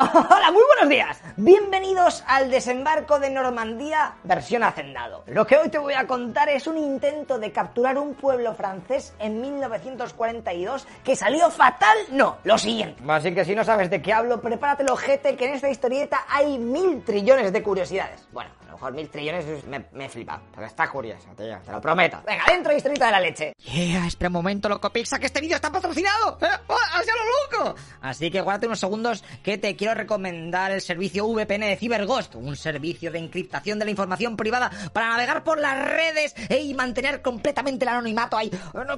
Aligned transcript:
Hola, 0.00 0.52
muy 0.52 0.62
buenos 0.76 0.88
días. 0.88 1.20
Bienvenidos 1.36 2.22
al 2.28 2.52
desembarco 2.52 3.18
de 3.18 3.30
Normandía 3.30 4.14
versión 4.22 4.62
hacendado. 4.62 5.24
Lo 5.26 5.44
que 5.44 5.56
hoy 5.56 5.70
te 5.70 5.78
voy 5.78 5.94
a 5.94 6.06
contar 6.06 6.48
es 6.48 6.68
un 6.68 6.78
intento 6.78 7.40
de 7.40 7.50
capturar 7.50 7.98
un 7.98 8.14
pueblo 8.14 8.54
francés 8.54 9.12
en 9.18 9.40
1942 9.40 10.86
que 11.02 11.16
salió 11.16 11.50
fatal. 11.50 11.98
No, 12.12 12.36
lo 12.44 12.58
siguiente. 12.58 13.02
Así 13.08 13.34
que 13.34 13.44
si 13.44 13.56
no 13.56 13.64
sabes 13.64 13.90
de 13.90 14.00
qué 14.00 14.12
hablo, 14.12 14.40
prepárate 14.40 14.84
el 14.84 14.90
ojete 14.90 15.34
que 15.36 15.46
en 15.46 15.54
esta 15.54 15.68
historieta 15.68 16.20
hay 16.28 16.58
mil 16.58 17.02
trillones 17.02 17.52
de 17.52 17.60
curiosidades. 17.60 18.28
Bueno, 18.30 18.50
mejor 18.78 18.92
mil 18.92 19.08
trillones 19.10 19.64
me, 19.64 19.84
me 19.92 20.08
flipa, 20.08 20.40
pero 20.54 20.64
está 20.64 20.88
curioso, 20.88 21.26
tío, 21.36 21.58
te 21.64 21.72
lo 21.72 21.80
prometo. 21.80 22.22
Venga, 22.24 22.44
dentro 22.46 22.72
historieta 22.76 23.06
de 23.06 23.12
la 23.12 23.20
leche. 23.20 23.52
Yeah, 23.58 24.06
espera 24.06 24.28
un 24.28 24.34
momento, 24.34 24.68
loco 24.68 24.90
Pizza, 24.90 25.18
que 25.18 25.26
este 25.26 25.40
vídeo 25.40 25.56
está 25.56 25.72
patrocinado. 25.72 26.38
¿Eh? 26.40 26.46
¡Oh, 26.68 26.76
¡Hacia 26.92 27.12
lo 27.12 27.64
loco! 27.64 27.74
Así 28.00 28.30
que 28.30 28.40
guárdate 28.40 28.66
unos 28.66 28.78
segundos 28.78 29.24
que 29.42 29.58
te 29.58 29.74
quiero 29.74 29.94
recomendar 29.94 30.70
el 30.70 30.80
servicio 30.80 31.26
VPN 31.26 31.66
de 31.66 31.76
CyberGhost, 31.76 32.36
un 32.36 32.54
servicio 32.54 33.10
de 33.10 33.18
encriptación 33.18 33.80
de 33.80 33.84
la 33.84 33.90
información 33.90 34.36
privada 34.36 34.70
para 34.92 35.08
navegar 35.08 35.42
por 35.42 35.58
las 35.58 35.84
redes 35.88 36.34
eh, 36.48 36.60
y 36.60 36.72
mantener 36.74 37.20
completamente 37.20 37.84
el 37.84 37.88
anonimato 37.88 38.36
ahí. 38.36 38.50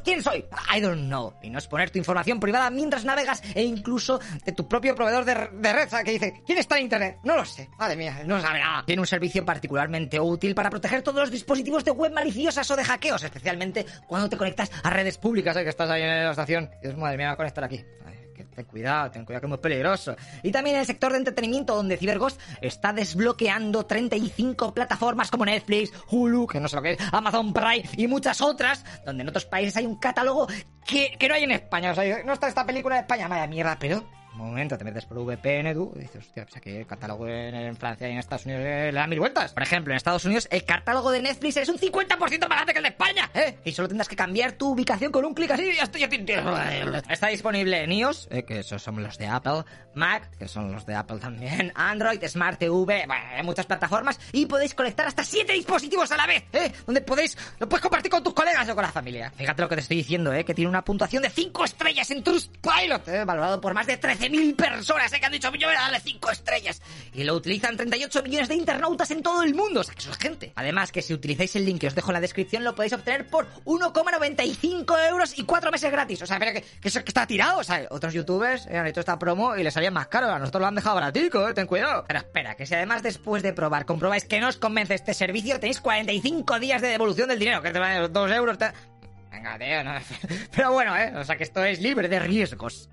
¿Quién 0.04 0.22
soy? 0.22 0.44
I 0.76 0.80
don't 0.80 1.06
know. 1.06 1.32
Y 1.42 1.48
no 1.48 1.58
exponer 1.58 1.88
tu 1.88 1.96
información 1.96 2.38
privada 2.38 2.68
mientras 2.68 3.06
navegas 3.06 3.42
e 3.54 3.62
incluso 3.62 4.20
de 4.44 4.52
tu 4.52 4.68
propio 4.68 4.94
proveedor 4.94 5.24
de, 5.24 5.48
de 5.54 5.72
red 5.72 5.88
que 6.04 6.10
dice, 6.12 6.42
¿quién 6.44 6.58
está 6.58 6.76
en 6.76 6.84
internet? 6.84 7.18
No 7.24 7.34
lo 7.34 7.46
sé. 7.46 7.70
Madre 7.78 7.96
mía, 7.96 8.20
no 8.26 8.40
sabe 8.42 8.60
nada. 8.60 8.84
Tiene 8.84 9.00
un 9.00 9.06
servicio 9.06 9.42
particular 9.42 9.69
particularmente 9.70 10.18
útil 10.18 10.52
para 10.52 10.68
proteger 10.68 11.02
todos 11.02 11.20
los 11.20 11.30
dispositivos 11.30 11.84
de 11.84 11.92
web 11.92 12.12
maliciosas 12.12 12.68
o 12.72 12.74
de 12.74 12.82
hackeos, 12.82 13.22
especialmente 13.22 13.86
cuando 14.08 14.28
te 14.28 14.36
conectas 14.36 14.68
a 14.82 14.90
redes 14.90 15.16
públicas, 15.16 15.56
¿eh? 15.56 15.62
que 15.62 15.68
estás 15.68 15.88
ahí 15.88 16.02
en 16.02 16.08
la 16.08 16.30
estación. 16.32 16.68
Dios, 16.82 16.96
madre 16.96 17.16
mía, 17.16 17.28
voy 17.28 17.34
a 17.34 17.36
conectar 17.36 17.62
aquí. 17.62 17.84
ten 18.56 18.64
cuidado, 18.64 19.12
ten 19.12 19.24
cuidado 19.24 19.42
que 19.42 19.46
es 19.46 19.48
muy 19.48 19.58
peligroso. 19.58 20.16
Y 20.42 20.50
también 20.50 20.74
en 20.74 20.80
el 20.80 20.86
sector 20.86 21.12
de 21.12 21.18
entretenimiento, 21.18 21.76
donde 21.76 21.96
CyberGhost 21.96 22.40
está 22.60 22.92
desbloqueando 22.92 23.86
35 23.86 24.74
plataformas 24.74 25.30
como 25.30 25.44
Netflix, 25.44 25.92
Hulu, 26.10 26.48
que 26.48 26.58
no 26.58 26.66
sé 26.66 26.74
lo 26.74 26.82
que 26.82 26.92
es, 26.94 26.98
Amazon 27.12 27.52
Prime 27.52 27.84
y 27.96 28.08
muchas 28.08 28.40
otras, 28.40 28.84
donde 29.06 29.22
en 29.22 29.28
otros 29.28 29.44
países 29.44 29.76
hay 29.76 29.86
un 29.86 30.00
catálogo 30.00 30.48
que, 30.84 31.16
no 31.28 31.34
hay 31.34 31.44
en 31.44 31.52
España. 31.52 31.92
O 31.92 31.94
sea, 31.94 32.24
no 32.24 32.32
está 32.32 32.48
esta 32.48 32.66
película 32.66 32.96
en 32.96 33.02
España, 33.02 33.28
vaya 33.28 33.46
mierda, 33.46 33.76
pero 33.78 34.04
momento, 34.32 34.78
te 34.78 34.84
metes 34.84 35.06
por 35.06 35.18
VPN 35.18 35.74
tú 35.74 35.92
dices, 35.96 36.24
hostia, 36.26 36.44
pues 36.44 36.56
aquí 36.56 36.70
el 36.70 36.86
catálogo 36.86 37.26
en, 37.26 37.76
Francia 37.76 38.08
y 38.08 38.12
en 38.12 38.18
Estados 38.18 38.46
Unidos 38.46 38.62
le, 38.62 38.92
dan 38.92 39.10
mil 39.10 39.20
vueltas. 39.20 39.52
Por 39.52 39.62
ejemplo, 39.62 39.92
en 39.92 39.96
Estados 39.96 40.24
Unidos 40.24 40.48
el 40.50 40.64
catálogo 40.64 41.10
de 41.10 41.20
Netflix 41.20 41.56
es 41.56 41.68
un 41.68 41.78
50% 41.78 42.18
más 42.18 42.48
grande 42.48 42.72
que 42.72 42.78
el 42.78 42.82
de 42.82 42.88
España, 42.90 43.30
¿eh? 43.34 43.58
Y 43.64 43.72
solo 43.72 43.88
tendrás 43.88 44.08
que 44.08 44.16
cambiar 44.16 44.52
tu 44.52 44.70
ubicación 44.70 45.12
con 45.12 45.24
un 45.24 45.34
clic 45.34 45.50
así 45.50 45.64
y 45.64 45.76
ya 45.76 45.84
estoy. 45.84 46.00
Está 47.08 47.28
disponible 47.28 47.82
en 47.82 47.92
iOS, 47.92 48.28
¿eh? 48.30 48.44
que 48.44 48.60
esos 48.60 48.82
son 48.82 49.02
los 49.02 49.18
de 49.18 49.26
Apple, 49.26 49.64
Mac, 49.94 50.30
que 50.38 50.48
son 50.48 50.72
los 50.72 50.86
de 50.86 50.94
Apple 50.94 51.18
también, 51.18 51.72
Android, 51.74 52.22
Smart 52.26 52.58
TV, 52.58 52.74
bueno, 53.06 53.14
hay 53.36 53.42
muchas 53.42 53.66
plataformas 53.66 54.18
y 54.32 54.46
podéis 54.46 54.74
conectar 54.74 55.06
hasta 55.06 55.24
7 55.24 55.52
dispositivos 55.52 56.10
a 56.12 56.16
la 56.16 56.26
vez, 56.26 56.44
¿eh? 56.52 56.72
Donde 56.86 57.00
podéis, 57.00 57.36
lo 57.58 57.68
puedes 57.68 57.82
compartir 57.82 58.10
con 58.10 58.22
tus 58.22 58.34
colegas 58.34 58.68
o 58.68 58.74
con 58.74 58.82
la 58.82 58.92
familia. 58.92 59.30
Fíjate 59.36 59.62
lo 59.62 59.68
que 59.68 59.76
te 59.76 59.82
estoy 59.82 59.98
diciendo, 59.98 60.32
¿eh? 60.32 60.44
Que 60.44 60.54
tiene 60.54 60.68
una 60.68 60.84
puntuación 60.84 61.22
de 61.22 61.30
5 61.30 61.64
estrellas 61.64 62.10
en 62.10 62.22
Trustpilot, 62.22 63.08
¿eh? 63.08 63.24
Valorado 63.24 63.60
por 63.60 63.74
más 63.74 63.86
de 63.86 63.96
13 63.96 64.19
mil 64.28 64.54
personas 64.54 65.12
¿eh? 65.12 65.20
que 65.20 65.26
han 65.26 65.32
dicho, 65.32 65.50
yo 65.54 65.68
voy 65.68 65.76
a 65.76 65.80
darle 65.80 66.00
5 66.00 66.30
estrellas. 66.30 66.82
Y 67.12 67.24
lo 67.24 67.34
utilizan 67.34 67.76
38 67.76 68.22
millones 68.22 68.48
de 68.48 68.54
internautas 68.54 69.10
en 69.10 69.22
todo 69.22 69.42
el 69.42 69.54
mundo. 69.54 69.80
O 69.80 69.84
sea, 69.84 69.94
que 69.94 70.00
eso 70.00 70.10
es 70.10 70.18
gente. 70.18 70.52
Además, 70.56 70.92
que 70.92 71.02
si 71.02 71.14
utilizáis 71.14 71.56
el 71.56 71.64
link 71.64 71.80
que 71.80 71.86
os 71.86 71.94
dejo 71.94 72.10
en 72.10 72.14
la 72.14 72.20
descripción, 72.20 72.64
lo 72.64 72.74
podéis 72.74 72.92
obtener 72.92 73.26
por 73.28 73.48
1,95 73.64 75.08
euros 75.08 75.38
y 75.38 75.44
4 75.44 75.70
meses 75.70 75.90
gratis. 75.90 76.22
O 76.22 76.26
sea, 76.26 76.38
pero 76.38 76.52
que, 76.52 76.64
eso 76.82 77.02
que 77.02 77.10
está 77.10 77.26
tirado. 77.26 77.58
O 77.58 77.64
sea, 77.64 77.86
otros 77.90 78.12
youtubers 78.12 78.66
han 78.66 78.86
hecho 78.86 79.00
esta 79.00 79.18
promo 79.18 79.56
y 79.56 79.62
les 79.62 79.72
salía 79.72 79.90
más 79.90 80.08
caro. 80.08 80.30
A 80.30 80.38
nosotros 80.38 80.60
lo 80.60 80.66
han 80.66 80.74
dejado 80.74 80.96
baratico, 80.96 81.48
¿eh? 81.48 81.54
ten 81.54 81.66
cuidado. 81.66 82.04
Pero 82.06 82.18
espera, 82.18 82.54
que 82.54 82.66
si 82.66 82.74
además 82.74 83.02
después 83.02 83.42
de 83.42 83.52
probar 83.52 83.86
comprobáis 83.86 84.24
que 84.24 84.40
no 84.40 84.48
os 84.48 84.56
convence 84.56 84.94
este 84.94 85.14
servicio, 85.14 85.58
tenéis 85.60 85.80
45 85.80 86.58
días 86.58 86.82
de 86.82 86.88
devolución 86.88 87.28
del 87.28 87.38
dinero, 87.38 87.62
que 87.62 87.70
te 87.70 87.78
van 87.78 88.12
2 88.12 88.30
euros. 88.32 88.58
Venga, 89.30 89.58
tío, 89.58 89.84
no. 89.84 89.92
Pero 90.54 90.72
bueno, 90.72 90.96
¿eh? 90.96 91.12
O 91.16 91.24
sea 91.24 91.36
que 91.36 91.44
esto 91.44 91.64
es 91.64 91.80
libre 91.80 92.08
de 92.08 92.18
riesgos. 92.18 92.88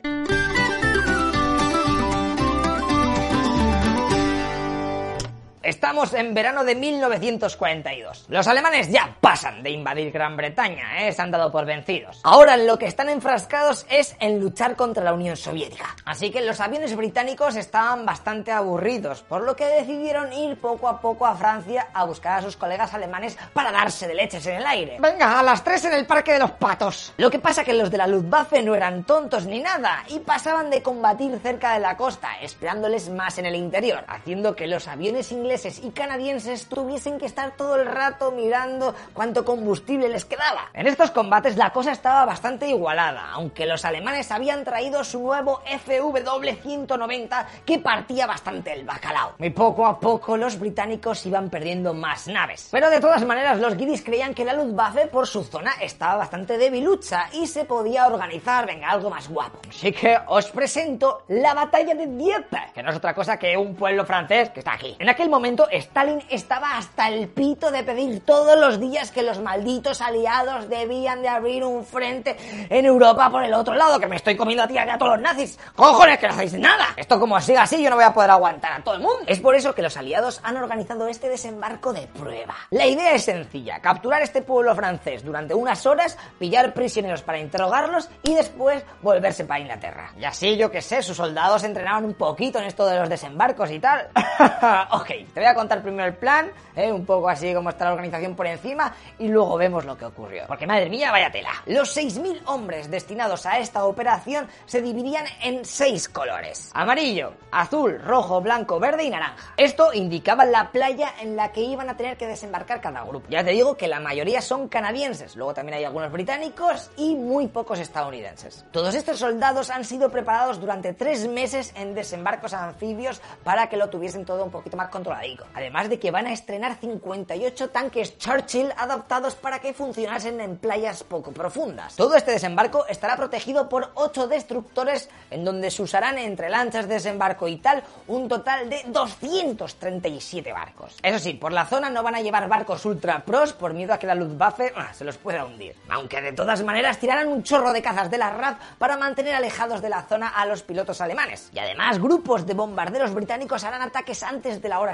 Estamos 5.67 6.13
en 6.13 6.33
verano 6.33 6.63
de 6.63 6.75
1942. 6.75 8.27
Los 8.29 8.47
alemanes 8.47 8.89
ya 8.89 9.17
pasan 9.19 9.61
de 9.63 9.71
invadir 9.71 10.13
Gran 10.13 10.37
Bretaña, 10.37 11.05
¿eh? 11.05 11.11
se 11.11 11.21
han 11.21 11.29
dado 11.29 11.51
por 11.51 11.65
vencidos. 11.65 12.21
Ahora 12.23 12.55
lo 12.55 12.79
que 12.79 12.85
están 12.85 13.09
enfrascados 13.09 13.85
es 13.89 14.15
en 14.21 14.39
luchar 14.39 14.77
contra 14.77 15.03
la 15.03 15.11
Unión 15.11 15.35
Soviética. 15.35 15.93
Así 16.05 16.31
que 16.31 16.39
los 16.39 16.61
aviones 16.61 16.95
británicos 16.95 17.57
estaban 17.57 18.05
bastante 18.05 18.53
aburridos, 18.53 19.23
por 19.23 19.41
lo 19.41 19.57
que 19.57 19.65
decidieron 19.65 20.31
ir 20.31 20.57
poco 20.57 20.87
a 20.87 21.01
poco 21.01 21.25
a 21.25 21.35
Francia 21.35 21.89
a 21.93 22.05
buscar 22.05 22.39
a 22.39 22.43
sus 22.43 22.55
colegas 22.55 22.93
alemanes 22.93 23.37
para 23.51 23.69
darse 23.73 24.07
de 24.07 24.15
leches 24.15 24.47
en 24.47 24.55
el 24.55 24.65
aire. 24.65 24.99
Venga, 25.01 25.37
a 25.37 25.43
las 25.43 25.65
3 25.65 25.83
en 25.83 25.93
el 25.95 26.05
Parque 26.05 26.31
de 26.31 26.39
los 26.39 26.51
Patos. 26.51 27.11
Lo 27.17 27.29
que 27.29 27.39
pasa 27.39 27.65
que 27.65 27.73
los 27.73 27.91
de 27.91 27.97
la 27.97 28.07
Luftwaffe 28.07 28.63
no 28.63 28.73
eran 28.73 29.03
tontos 29.03 29.45
ni 29.45 29.59
nada 29.59 30.05
y 30.07 30.19
pasaban 30.19 30.69
de 30.69 30.81
combatir 30.81 31.37
cerca 31.43 31.73
de 31.73 31.81
la 31.81 31.97
costa, 31.97 32.39
esperándoles 32.41 33.09
más 33.09 33.37
en 33.37 33.47
el 33.47 33.55
interior, 33.57 34.05
haciendo 34.07 34.55
que 34.55 34.65
los 34.65 34.87
aviones 34.87 35.29
ingleses 35.33 35.56
y 35.65 35.91
canadienses 35.91 36.67
tuviesen 36.67 37.17
que 37.17 37.25
estar 37.25 37.55
todo 37.55 37.75
el 37.75 37.87
rato 37.87 38.31
mirando 38.31 38.93
cuánto 39.13 39.43
combustible 39.43 40.07
les 40.07 40.25
quedaba. 40.25 40.69
En 40.73 40.85
estos 40.85 41.11
combates 41.11 41.57
la 41.57 41.71
cosa 41.71 41.91
estaba 41.91 42.25
bastante 42.25 42.67
igualada, 42.67 43.31
aunque 43.31 43.65
los 43.65 43.83
alemanes 43.83 44.31
habían 44.31 44.63
traído 44.63 45.03
su 45.03 45.19
nuevo 45.19 45.61
FW-190 45.65 47.45
que 47.65 47.79
partía 47.79 48.27
bastante 48.27 48.73
el 48.73 48.85
bacalao. 48.85 49.33
Y 49.39 49.49
poco 49.49 49.85
a 49.87 49.99
poco 49.99 50.37
los 50.37 50.59
británicos 50.59 51.25
iban 51.25 51.49
perdiendo 51.49 51.93
más 51.93 52.27
naves. 52.27 52.69
Pero 52.71 52.89
de 52.89 52.99
todas 52.99 53.25
maneras 53.25 53.59
los 53.59 53.75
guiris 53.75 54.03
creían 54.03 54.33
que 54.33 54.45
la 54.45 54.53
Luftwaffe 54.53 55.07
por 55.07 55.25
su 55.27 55.43
zona 55.43 55.71
estaba 55.81 56.17
bastante 56.17 56.57
debilucha 56.57 57.29
y 57.33 57.47
se 57.47 57.65
podía 57.65 58.05
organizar, 58.05 58.65
venga, 58.65 58.89
algo 58.89 59.09
más 59.09 59.27
guapo. 59.27 59.59
Así 59.67 59.91
que 59.91 60.17
os 60.27 60.49
presento 60.51 61.23
la 61.29 61.53
batalla 61.53 61.95
de 61.95 62.05
Dieppe, 62.05 62.59
que 62.73 62.83
no 62.83 62.91
es 62.91 62.95
otra 62.95 63.13
cosa 63.13 63.37
que 63.37 63.57
un 63.57 63.75
pueblo 63.75 64.05
francés 64.05 64.49
que 64.49 64.59
está 64.59 64.73
aquí. 64.73 64.95
En 64.99 65.09
aquel 65.09 65.29
momento 65.29 65.46
Stalin 65.71 66.23
estaba 66.29 66.77
hasta 66.77 67.07
el 67.09 67.29
pito 67.29 67.71
de 67.71 67.83
pedir 67.83 68.25
todos 68.25 68.57
los 68.59 68.79
días 68.79 69.11
que 69.11 69.23
los 69.23 69.39
malditos 69.39 70.01
aliados 70.01 70.69
debían 70.69 71.21
de 71.21 71.29
abrir 71.29 71.63
un 71.63 71.85
frente 71.85 72.35
en 72.69 72.85
Europa 72.85 73.29
por 73.29 73.43
el 73.43 73.53
otro 73.53 73.73
lado, 73.75 73.99
que 73.99 74.07
me 74.07 74.17
estoy 74.17 74.35
comiendo 74.35 74.63
a 74.63 74.67
ti 74.67 74.77
a 74.77 74.97
todos 74.97 75.13
los 75.13 75.21
nazis. 75.21 75.57
¡Cojones, 75.75 76.17
que 76.17 76.27
no 76.27 76.33
hacéis 76.33 76.53
nada! 76.53 76.87
Esto 76.97 77.19
como 77.19 77.39
siga 77.39 77.63
así 77.63 77.81
yo 77.81 77.89
no 77.89 77.95
voy 77.95 78.05
a 78.05 78.13
poder 78.13 78.31
aguantar 78.31 78.73
a 78.73 78.83
todo 78.83 78.95
el 78.95 79.01
mundo. 79.01 79.19
Es 79.27 79.39
por 79.39 79.55
eso 79.55 79.73
que 79.73 79.81
los 79.81 79.95
aliados 79.97 80.41
han 80.43 80.57
organizado 80.57 81.07
este 81.07 81.29
desembarco 81.29 81.93
de 81.93 82.07
prueba. 82.07 82.55
La 82.71 82.85
idea 82.85 83.13
es 83.13 83.23
sencilla, 83.23 83.79
capturar 83.79 84.21
este 84.21 84.41
pueblo 84.41 84.75
francés 84.75 85.23
durante 85.23 85.53
unas 85.53 85.85
horas, 85.85 86.17
pillar 86.39 86.73
prisioneros 86.73 87.21
para 87.21 87.39
interrogarlos 87.39 88.09
y 88.23 88.33
después 88.33 88.83
volverse 89.01 89.45
para 89.45 89.59
Inglaterra. 89.59 90.11
Y 90.17 90.25
así, 90.25 90.57
yo 90.57 90.71
que 90.71 90.81
sé, 90.81 91.01
sus 91.01 91.17
soldados 91.17 91.63
entrenaron 91.63 92.05
un 92.05 92.13
poquito 92.13 92.59
en 92.59 92.65
esto 92.65 92.85
de 92.85 92.99
los 92.99 93.09
desembarcos 93.09 93.71
y 93.71 93.79
tal. 93.79 94.09
ok, 94.91 95.11
te 95.33 95.39
voy 95.39 95.49
a 95.49 95.53
contar 95.55 95.81
primero 95.81 96.07
el 96.07 96.15
plan, 96.15 96.51
¿eh? 96.75 96.91
un 96.91 97.05
poco 97.05 97.29
así 97.29 97.53
como 97.53 97.69
está 97.69 97.85
la 97.85 97.93
organización 97.93 98.35
por 98.35 98.47
encima, 98.47 98.93
y 99.19 99.27
luego 99.27 99.57
vemos 99.57 99.85
lo 99.85 99.97
que 99.97 100.05
ocurrió. 100.05 100.45
Porque 100.47 100.67
madre 100.67 100.89
mía, 100.89 101.11
vaya 101.11 101.31
tela. 101.31 101.51
Los 101.65 101.95
6.000 101.95 102.41
hombres 102.45 102.89
destinados 102.89 103.45
a 103.45 103.59
esta 103.59 103.85
operación 103.85 104.47
se 104.65 104.81
dividían 104.81 105.25
en 105.43 105.65
seis 105.65 106.09
colores. 106.09 106.71
Amarillo, 106.73 107.33
azul, 107.51 107.99
rojo, 108.01 108.41
blanco, 108.41 108.79
verde 108.79 109.03
y 109.03 109.09
naranja. 109.09 109.53
Esto 109.57 109.93
indicaba 109.93 110.45
la 110.45 110.71
playa 110.71 111.13
en 111.21 111.35
la 111.35 111.51
que 111.51 111.61
iban 111.61 111.89
a 111.89 111.97
tener 111.97 112.17
que 112.17 112.27
desembarcar 112.27 112.81
cada 112.81 113.03
grupo. 113.03 113.27
Ya 113.29 113.43
te 113.43 113.51
digo 113.51 113.75
que 113.75 113.87
la 113.87 113.99
mayoría 113.99 114.41
son 114.41 114.67
canadienses, 114.67 115.35
luego 115.35 115.53
también 115.53 115.77
hay 115.77 115.83
algunos 115.85 116.11
británicos 116.11 116.89
y 116.97 117.15
muy 117.15 117.47
pocos 117.47 117.79
estadounidenses. 117.79 118.65
Todos 118.71 118.95
estos 118.95 119.19
soldados 119.19 119.69
han 119.69 119.83
sido 119.83 120.09
preparados 120.09 120.59
durante 120.59 120.93
tres 120.93 121.27
meses 121.27 121.73
en 121.75 121.93
desembarcos 121.93 122.53
anfibios 122.53 123.21
para 123.43 123.67
que 123.69 123.77
lo 123.77 123.89
tuviesen 123.89 124.25
todo 124.25 124.43
un 124.43 124.51
poquito 124.51 124.77
más 124.77 124.89
controlado 124.89 125.16
Además 125.53 125.89
de 125.89 125.99
que 125.99 126.11
van 126.11 126.27
a 126.27 126.33
estrenar 126.33 126.75
58 126.79 127.69
tanques 127.69 128.17
Churchill 128.17 128.71
adaptados 128.77 129.35
para 129.35 129.59
que 129.59 129.73
funcionasen 129.73 130.39
en 130.41 130.57
playas 130.57 131.03
poco 131.03 131.31
profundas. 131.31 131.95
Todo 131.95 132.15
este 132.15 132.31
desembarco 132.31 132.85
estará 132.87 133.15
protegido 133.15 133.69
por 133.69 133.91
8 133.95 134.27
destructores 134.27 135.09
en 135.31 135.43
donde 135.43 135.71
se 135.71 135.81
usarán 135.81 136.17
entre 136.17 136.49
lanchas 136.49 136.87
de 136.87 136.95
desembarco 136.95 137.47
y 137.47 137.57
tal 137.57 137.83
un 138.07 138.27
total 138.27 138.69
de 138.69 138.83
237 138.87 140.51
barcos. 140.51 140.97
Eso 141.01 141.19
sí, 141.19 141.33
por 141.33 141.51
la 141.51 141.65
zona 141.65 141.89
no 141.89 142.03
van 142.03 142.15
a 142.15 142.21
llevar 142.21 142.47
barcos 142.47 142.85
ultra 142.85 143.23
pros 143.23 143.53
por 143.53 143.73
miedo 143.73 143.93
a 143.93 143.99
que 143.99 144.07
la 144.07 144.15
Luftwaffe 144.15 144.73
ah, 144.75 144.93
se 144.93 145.03
los 145.03 145.17
pueda 145.17 145.45
hundir. 145.45 145.75
Aunque 145.89 146.21
de 146.21 146.33
todas 146.33 146.63
maneras 146.63 146.99
tirarán 146.99 147.27
un 147.27 147.43
chorro 147.43 147.73
de 147.73 147.81
cazas 147.81 148.09
de 148.09 148.17
la 148.17 148.29
RAF 148.29 148.57
para 148.77 148.97
mantener 148.97 149.35
alejados 149.35 149.81
de 149.81 149.89
la 149.89 150.03
zona 150.03 150.29
a 150.29 150.45
los 150.45 150.63
pilotos 150.63 151.01
alemanes. 151.01 151.49
Y 151.53 151.59
además 151.59 151.99
grupos 151.99 152.45
de 152.45 152.53
bombarderos 152.53 153.13
británicos 153.13 153.63
harán 153.63 153.81
ataques 153.81 154.23
antes 154.23 154.61
de 154.61 154.69
la 154.69 154.79
hora 154.79 154.91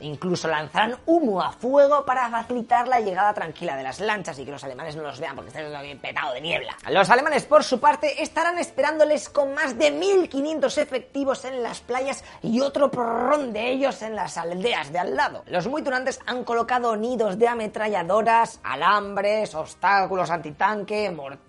Incluso 0.00 0.48
lanzarán 0.48 0.96
humo 1.06 1.42
a 1.42 1.52
fuego 1.52 2.04
para 2.04 2.28
facilitar 2.30 2.88
la 2.88 3.00
llegada 3.00 3.34
tranquila 3.34 3.76
de 3.76 3.82
las 3.82 4.00
lanchas 4.00 4.38
y 4.38 4.44
que 4.44 4.50
los 4.50 4.64
alemanes 4.64 4.96
no 4.96 5.02
los 5.02 5.20
vean 5.20 5.36
porque 5.36 5.48
están 5.48 5.82
bien 5.82 5.98
petado 5.98 6.32
de 6.34 6.40
niebla. 6.40 6.76
Los 6.90 7.10
alemanes, 7.10 7.44
por 7.44 7.64
su 7.64 7.80
parte, 7.80 8.22
estarán 8.22 8.58
esperándoles 8.58 9.28
con 9.28 9.54
más 9.54 9.78
de 9.78 9.92
1.500 9.92 10.78
efectivos 10.78 11.44
en 11.44 11.62
las 11.62 11.80
playas 11.80 12.24
y 12.42 12.60
otro 12.60 12.90
porrón 12.90 13.52
de 13.52 13.70
ellos 13.70 14.02
en 14.02 14.14
las 14.14 14.36
aldeas 14.36 14.92
de 14.92 14.98
al 14.98 15.16
lado. 15.16 15.44
Los 15.46 15.66
muy 15.66 15.82
tunantes 15.82 16.20
han 16.26 16.44
colocado 16.44 16.96
nidos 16.96 17.38
de 17.38 17.48
ametralladoras, 17.48 18.60
alambres, 18.62 19.54
obstáculos 19.54 20.30
antitanque, 20.30 21.10
morteros, 21.10 21.43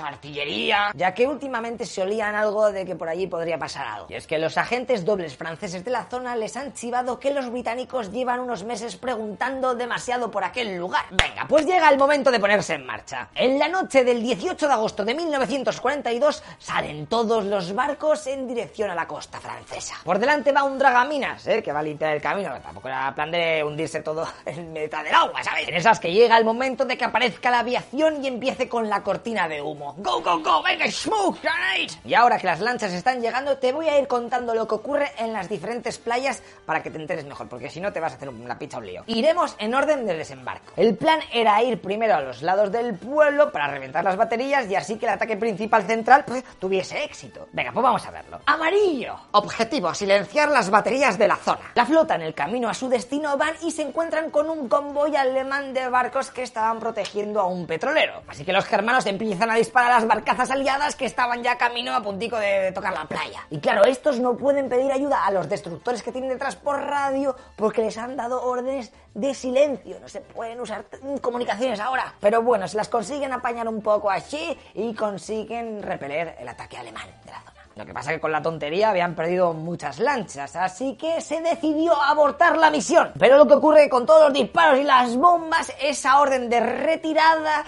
artillería, 0.00 0.92
ya 0.94 1.12
que 1.14 1.26
últimamente 1.26 1.84
se 1.84 2.02
olían 2.02 2.34
algo 2.34 2.72
de 2.72 2.84
que 2.84 2.96
por 2.96 3.08
allí 3.08 3.26
podría 3.26 3.58
pasar 3.58 3.86
algo. 3.86 4.06
Y 4.08 4.14
es 4.14 4.26
que 4.26 4.38
los 4.38 4.56
agentes 4.56 5.04
dobles 5.04 5.36
franceses 5.36 5.84
de 5.84 5.90
la 5.90 6.04
zona 6.04 6.36
les 6.36 6.56
han 6.56 6.72
chivado 6.72 7.18
que 7.18 7.32
los 7.32 7.50
británicos 7.50 8.12
llevan 8.12 8.40
unos 8.40 8.64
meses 8.64 8.96
preguntando 8.96 9.74
demasiado 9.74 10.30
por 10.30 10.44
aquel 10.44 10.76
lugar. 10.76 11.04
Venga, 11.10 11.46
pues 11.48 11.66
llega 11.66 11.88
el 11.90 11.98
momento 11.98 12.30
de 12.30 12.40
ponerse 12.40 12.74
en 12.74 12.86
marcha. 12.86 13.28
En 13.34 13.58
la 13.58 13.68
noche 13.68 14.04
del 14.04 14.22
18 14.22 14.66
de 14.66 14.72
agosto 14.72 15.04
de 15.04 15.14
1942 15.14 16.42
salen 16.58 17.06
todos 17.06 17.44
los 17.44 17.74
barcos 17.74 18.26
en 18.26 18.48
dirección 18.48 18.90
a 18.90 18.94
la 18.94 19.06
costa 19.06 19.40
francesa. 19.40 19.96
Por 20.04 20.18
delante 20.18 20.52
va 20.52 20.62
un 20.62 20.78
dragaminas, 20.78 21.46
¿eh? 21.46 21.62
que 21.62 21.72
va 21.72 21.80
a 21.80 21.82
limpiar 21.82 22.14
el 22.14 22.22
camino, 22.22 22.50
tampoco 22.62 22.88
era 22.88 23.14
plan 23.14 23.30
de 23.30 23.62
hundirse 23.62 24.00
todo 24.00 24.26
en 24.46 24.72
mitad 24.72 25.04
del 25.04 25.14
agua, 25.14 25.42
¿sabes? 25.42 25.68
En 25.68 25.74
esas 25.74 26.00
que 26.00 26.12
llega 26.12 26.38
el 26.38 26.44
momento 26.44 26.84
de 26.84 26.96
que 26.96 27.04
aparezca 27.04 27.50
la 27.50 27.60
aviación 27.60 28.24
y 28.24 28.28
empiece 28.28 28.68
con 28.68 28.88
la 28.88 29.02
cortina 29.02 29.25
de 29.26 29.60
humo. 29.60 29.92
¡Go, 29.98 30.22
go, 30.22 30.38
go! 30.38 30.62
¡Venga, 30.62 30.88
smoke, 30.88 31.40
grenade! 31.42 31.98
Y 32.04 32.14
ahora 32.14 32.38
que 32.38 32.46
las 32.46 32.60
lanchas 32.60 32.92
están 32.92 33.20
llegando, 33.20 33.58
te 33.58 33.72
voy 33.72 33.88
a 33.88 33.98
ir 33.98 34.06
contando 34.06 34.54
lo 34.54 34.68
que 34.68 34.76
ocurre 34.76 35.10
en 35.18 35.32
las 35.32 35.48
diferentes 35.48 35.98
playas 35.98 36.44
para 36.64 36.80
que 36.80 36.90
te 36.90 36.98
enteres 36.98 37.24
mejor, 37.24 37.48
porque 37.48 37.68
si 37.68 37.80
no 37.80 37.92
te 37.92 37.98
vas 37.98 38.12
a 38.12 38.16
hacer 38.16 38.28
una 38.28 38.56
pizza 38.56 38.78
un 38.78 38.86
lío. 38.86 39.02
Iremos 39.08 39.56
en 39.58 39.74
orden 39.74 40.06
de 40.06 40.16
desembarco. 40.16 40.74
El 40.76 40.94
plan 40.94 41.18
era 41.32 41.60
ir 41.60 41.80
primero 41.80 42.14
a 42.14 42.20
los 42.20 42.40
lados 42.40 42.70
del 42.70 42.94
pueblo 42.94 43.50
para 43.50 43.66
reventar 43.66 44.04
las 44.04 44.16
baterías 44.16 44.70
y 44.70 44.76
así 44.76 44.96
que 44.96 45.06
el 45.06 45.14
ataque 45.14 45.36
principal 45.36 45.82
central 45.82 46.24
pues, 46.24 46.44
tuviese 46.60 47.02
éxito. 47.02 47.48
Venga, 47.52 47.72
pues 47.72 47.82
vamos 47.82 48.06
a 48.06 48.12
verlo. 48.12 48.40
Amarillo. 48.46 49.16
Objetivo, 49.32 49.92
silenciar 49.92 50.50
las 50.50 50.70
baterías 50.70 51.18
de 51.18 51.26
la 51.26 51.36
zona. 51.36 51.72
La 51.74 51.84
flota 51.84 52.14
en 52.14 52.22
el 52.22 52.34
camino 52.34 52.68
a 52.68 52.74
su 52.74 52.88
destino 52.88 53.36
van 53.36 53.54
y 53.60 53.72
se 53.72 53.82
encuentran 53.82 54.30
con 54.30 54.48
un 54.48 54.68
convoy 54.68 55.16
alemán 55.16 55.74
de 55.74 55.88
barcos 55.88 56.30
que 56.30 56.44
estaban 56.44 56.78
protegiendo 56.78 57.40
a 57.40 57.46
un 57.46 57.66
petrolero. 57.66 58.22
Así 58.28 58.44
que 58.44 58.52
los 58.52 58.64
germanos 58.64 59.04
empiezan 59.16 59.50
a 59.50 59.54
disparar 59.54 59.92
a 59.92 59.94
las 59.96 60.06
barcazas 60.06 60.50
aliadas 60.50 60.94
que 60.94 61.06
estaban 61.06 61.42
ya 61.42 61.56
camino 61.56 61.94
a 61.94 62.02
puntico 62.02 62.36
de 62.36 62.70
tocar 62.72 62.92
la 62.92 63.06
playa. 63.06 63.46
Y 63.50 63.58
claro, 63.58 63.84
estos 63.84 64.20
no 64.20 64.36
pueden 64.36 64.68
pedir 64.68 64.92
ayuda 64.92 65.24
a 65.24 65.30
los 65.30 65.48
destructores 65.48 66.02
que 66.02 66.12
tienen 66.12 66.30
detrás 66.30 66.54
por 66.54 66.80
radio 66.80 67.34
porque 67.56 67.82
les 67.82 67.96
han 67.96 68.16
dado 68.16 68.42
órdenes 68.42 68.92
de 69.14 69.32
silencio. 69.32 69.98
No 70.00 70.08
se 70.08 70.20
pueden 70.20 70.60
usar 70.60 70.84
comunicaciones 71.22 71.80
ahora. 71.80 72.14
Pero 72.20 72.42
bueno, 72.42 72.68
se 72.68 72.76
las 72.76 72.88
consiguen 72.88 73.32
apañar 73.32 73.66
un 73.68 73.80
poco 73.80 74.10
así 74.10 74.56
y 74.74 74.94
consiguen 74.94 75.82
repeler 75.82 76.36
el 76.38 76.48
ataque 76.48 76.76
alemán 76.76 77.08
de 77.24 77.30
la 77.30 77.40
zona. 77.40 77.56
Lo 77.76 77.84
que 77.84 77.92
pasa 77.92 78.10
es 78.10 78.16
que 78.16 78.20
con 78.22 78.32
la 78.32 78.40
tontería 78.40 78.88
habían 78.88 79.14
perdido 79.14 79.52
muchas 79.52 79.98
lanchas, 79.98 80.56
así 80.56 80.96
que 80.96 81.20
se 81.20 81.42
decidió 81.42 81.94
abortar 81.94 82.56
la 82.56 82.70
misión. 82.70 83.12
Pero 83.18 83.36
lo 83.36 83.46
que 83.46 83.52
ocurre 83.52 83.90
con 83.90 84.06
todos 84.06 84.24
los 84.24 84.32
disparos 84.32 84.78
y 84.78 84.82
las 84.82 85.14
bombas, 85.14 85.70
esa 85.82 86.18
orden 86.20 86.48
de 86.48 86.60
retirada 86.60 87.66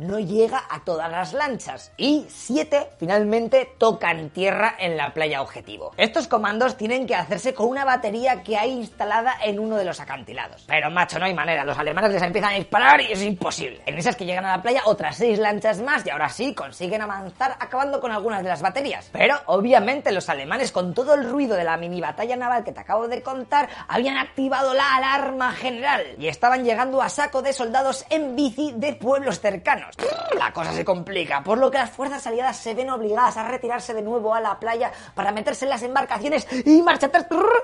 no 0.00 0.18
llega 0.18 0.64
a 0.70 0.82
todas 0.84 1.10
las 1.10 1.34
lanchas 1.34 1.92
y 1.96 2.26
siete 2.28 2.88
finalmente 2.98 3.74
tocan 3.78 4.30
tierra 4.30 4.74
en 4.78 4.96
la 4.96 5.12
playa 5.12 5.42
objetivo. 5.42 5.92
Estos 5.96 6.26
comandos 6.26 6.76
tienen 6.76 7.06
que 7.06 7.14
hacerse 7.14 7.54
con 7.54 7.68
una 7.68 7.84
batería 7.84 8.42
que 8.42 8.56
hay 8.56 8.72
instalada 8.72 9.34
en 9.44 9.58
uno 9.58 9.76
de 9.76 9.84
los 9.84 10.00
acantilados. 10.00 10.64
Pero 10.66 10.90
macho, 10.90 11.18
no 11.18 11.26
hay 11.26 11.34
manera, 11.34 11.64
los 11.64 11.78
alemanes 11.78 12.12
les 12.12 12.22
empiezan 12.22 12.54
a 12.54 12.56
disparar 12.56 13.00
y 13.02 13.12
es 13.12 13.22
imposible. 13.22 13.82
En 13.84 13.98
esas 13.98 14.16
que 14.16 14.24
llegan 14.24 14.46
a 14.46 14.56
la 14.56 14.62
playa 14.62 14.82
otras 14.86 15.16
seis 15.16 15.38
lanchas 15.38 15.80
más 15.80 16.04
y 16.06 16.10
ahora 16.10 16.30
sí 16.30 16.54
consiguen 16.54 17.02
avanzar 17.02 17.56
acabando 17.60 18.00
con 18.00 18.10
algunas 18.10 18.42
de 18.42 18.48
las 18.48 18.62
baterías. 18.62 19.10
Pero 19.12 19.36
obviamente 19.46 20.12
los 20.12 20.28
alemanes 20.28 20.72
con 20.72 20.94
todo 20.94 21.14
el 21.14 21.28
ruido 21.28 21.56
de 21.56 21.64
la 21.64 21.76
mini 21.76 22.00
batalla 22.00 22.36
naval 22.36 22.64
que 22.64 22.72
te 22.72 22.80
acabo 22.80 23.06
de 23.06 23.22
contar 23.22 23.68
habían 23.86 24.16
activado 24.16 24.72
la 24.72 24.96
alarma 24.96 25.52
general 25.52 26.02
y 26.18 26.28
estaban 26.28 26.64
llegando 26.64 27.02
a 27.02 27.08
saco 27.10 27.42
de 27.42 27.52
soldados 27.52 28.06
en 28.08 28.34
bici 28.34 28.72
de 28.76 28.94
pueblos 28.94 29.40
cercanos. 29.40 29.89
La 30.38 30.52
cosa 30.52 30.72
se 30.72 30.84
complica, 30.84 31.42
por 31.42 31.58
lo 31.58 31.70
que 31.70 31.78
las 31.78 31.90
fuerzas 31.90 32.26
aliadas 32.26 32.56
se 32.56 32.74
ven 32.74 32.90
obligadas 32.90 33.36
a 33.36 33.48
retirarse 33.48 33.92
de 33.94 34.02
nuevo 34.02 34.34
a 34.34 34.40
la 34.40 34.58
playa 34.58 34.90
para 35.14 35.32
meterse 35.32 35.64
en 35.64 35.70
las 35.70 35.82
embarcaciones 35.82 36.46
y 36.64 36.82
marchar 36.82 37.10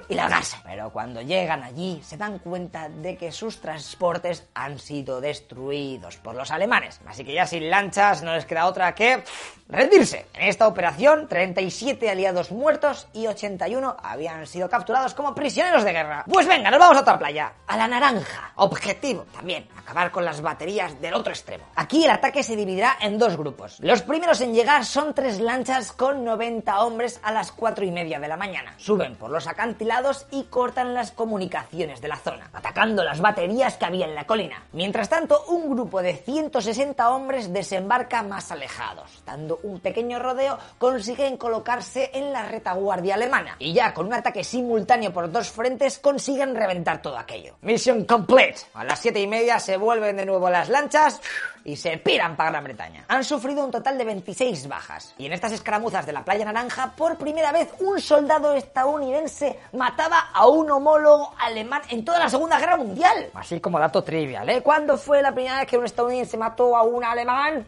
y 0.08 0.14
largarse. 0.14 0.56
Pero 0.64 0.90
cuando 0.90 1.20
llegan 1.22 1.62
allí 1.62 2.00
se 2.02 2.16
dan 2.16 2.38
cuenta 2.38 2.88
de 2.88 3.16
que 3.16 3.32
sus 3.32 3.60
transportes 3.60 4.46
han 4.54 4.78
sido 4.78 5.20
destruidos 5.20 6.16
por 6.16 6.34
los 6.34 6.50
alemanes. 6.50 7.00
Así 7.06 7.24
que 7.24 7.34
ya 7.34 7.46
sin 7.46 7.70
lanchas 7.70 8.22
no 8.22 8.34
les 8.34 8.46
queda 8.46 8.66
otra 8.66 8.94
que 8.94 9.22
rendirse. 9.68 10.26
En 10.34 10.48
esta 10.48 10.68
operación, 10.68 11.28
37 11.28 12.08
aliados 12.10 12.50
muertos 12.50 13.08
y 13.12 13.26
81 13.26 13.96
habían 14.02 14.46
sido 14.46 14.68
capturados 14.68 15.14
como 15.14 15.34
prisioneros 15.34 15.84
de 15.84 15.92
guerra. 15.92 16.24
Pues 16.28 16.46
venga, 16.46 16.70
nos 16.70 16.80
vamos 16.80 16.96
a 16.98 17.00
otra 17.00 17.18
playa, 17.18 17.52
a 17.66 17.76
la 17.76 17.88
naranja. 17.88 18.52
Objetivo 18.56 19.26
también, 19.32 19.68
acabar 19.76 20.10
con 20.10 20.24
las 20.24 20.40
baterías 20.40 21.00
del 21.00 21.14
otro 21.14 21.32
extremo. 21.32 21.64
Aquí 21.74 22.05
el 22.06 22.12
ataque 22.12 22.44
se 22.44 22.54
dividirá 22.54 22.98
en 23.00 23.18
dos 23.18 23.36
grupos. 23.36 23.78
Los 23.80 24.02
primeros 24.02 24.40
en 24.40 24.54
llegar 24.54 24.84
son 24.84 25.12
tres 25.12 25.40
lanchas 25.40 25.90
con 25.90 26.24
90 26.24 26.84
hombres 26.84 27.18
a 27.24 27.32
las 27.32 27.50
4 27.50 27.84
y 27.84 27.90
media 27.90 28.20
de 28.20 28.28
la 28.28 28.36
mañana. 28.36 28.74
Suben 28.76 29.16
por 29.16 29.28
los 29.28 29.48
acantilados 29.48 30.24
y 30.30 30.44
cortan 30.44 30.94
las 30.94 31.10
comunicaciones 31.10 32.00
de 32.00 32.06
la 32.06 32.14
zona, 32.14 32.48
atacando 32.52 33.02
las 33.02 33.20
baterías 33.20 33.76
que 33.76 33.86
había 33.86 34.06
en 34.06 34.14
la 34.14 34.24
colina. 34.24 34.62
Mientras 34.72 35.08
tanto, 35.08 35.46
un 35.48 35.68
grupo 35.68 36.00
de 36.00 36.14
160 36.14 37.10
hombres 37.10 37.52
desembarca 37.52 38.22
más 38.22 38.52
alejados, 38.52 39.24
dando 39.26 39.58
un 39.64 39.80
pequeño 39.80 40.20
rodeo, 40.20 40.60
consiguen 40.78 41.36
colocarse 41.36 42.12
en 42.14 42.32
la 42.32 42.44
retaguardia 42.44 43.16
alemana. 43.16 43.56
Y 43.58 43.72
ya 43.72 43.92
con 43.92 44.06
un 44.06 44.14
ataque 44.14 44.44
simultáneo 44.44 45.12
por 45.12 45.32
dos 45.32 45.50
frentes 45.50 45.98
consiguen 45.98 46.54
reventar 46.54 47.02
todo 47.02 47.18
aquello. 47.18 47.56
Mission 47.62 48.04
complete. 48.04 48.60
A 48.74 48.84
las 48.84 49.00
7 49.00 49.20
y 49.20 49.26
media 49.26 49.58
se 49.58 49.76
vuelven 49.76 50.18
de 50.18 50.24
nuevo 50.24 50.48
las 50.48 50.68
lanchas 50.68 51.20
y 51.66 51.74
se 51.74 51.95
piran 51.98 52.36
para 52.36 52.50
Gran 52.50 52.64
Bretaña. 52.64 53.04
Han 53.08 53.24
sufrido 53.24 53.64
un 53.64 53.70
total 53.70 53.98
de 53.98 54.04
26 54.04 54.68
bajas. 54.68 55.14
Y 55.18 55.26
en 55.26 55.32
estas 55.32 55.52
escaramuzas 55.52 56.06
de 56.06 56.12
la 56.12 56.24
Playa 56.24 56.44
Naranja, 56.44 56.92
por 56.96 57.16
primera 57.16 57.52
vez 57.52 57.68
un 57.80 58.00
soldado 58.00 58.54
estadounidense 58.54 59.58
mataba 59.72 60.30
a 60.32 60.46
un 60.46 60.70
homólogo 60.70 61.34
alemán 61.38 61.82
en 61.90 62.04
toda 62.04 62.18
la 62.18 62.28
Segunda 62.28 62.58
Guerra 62.58 62.76
Mundial. 62.76 63.30
Así 63.34 63.60
como 63.60 63.78
dato 63.78 64.02
trivial, 64.02 64.48
¿eh? 64.48 64.62
¿Cuándo 64.62 64.96
fue 64.96 65.22
la 65.22 65.32
primera 65.32 65.58
vez 65.58 65.68
que 65.68 65.78
un 65.78 65.84
estadounidense 65.84 66.36
mató 66.36 66.76
a 66.76 66.82
un 66.82 67.04
alemán? 67.04 67.66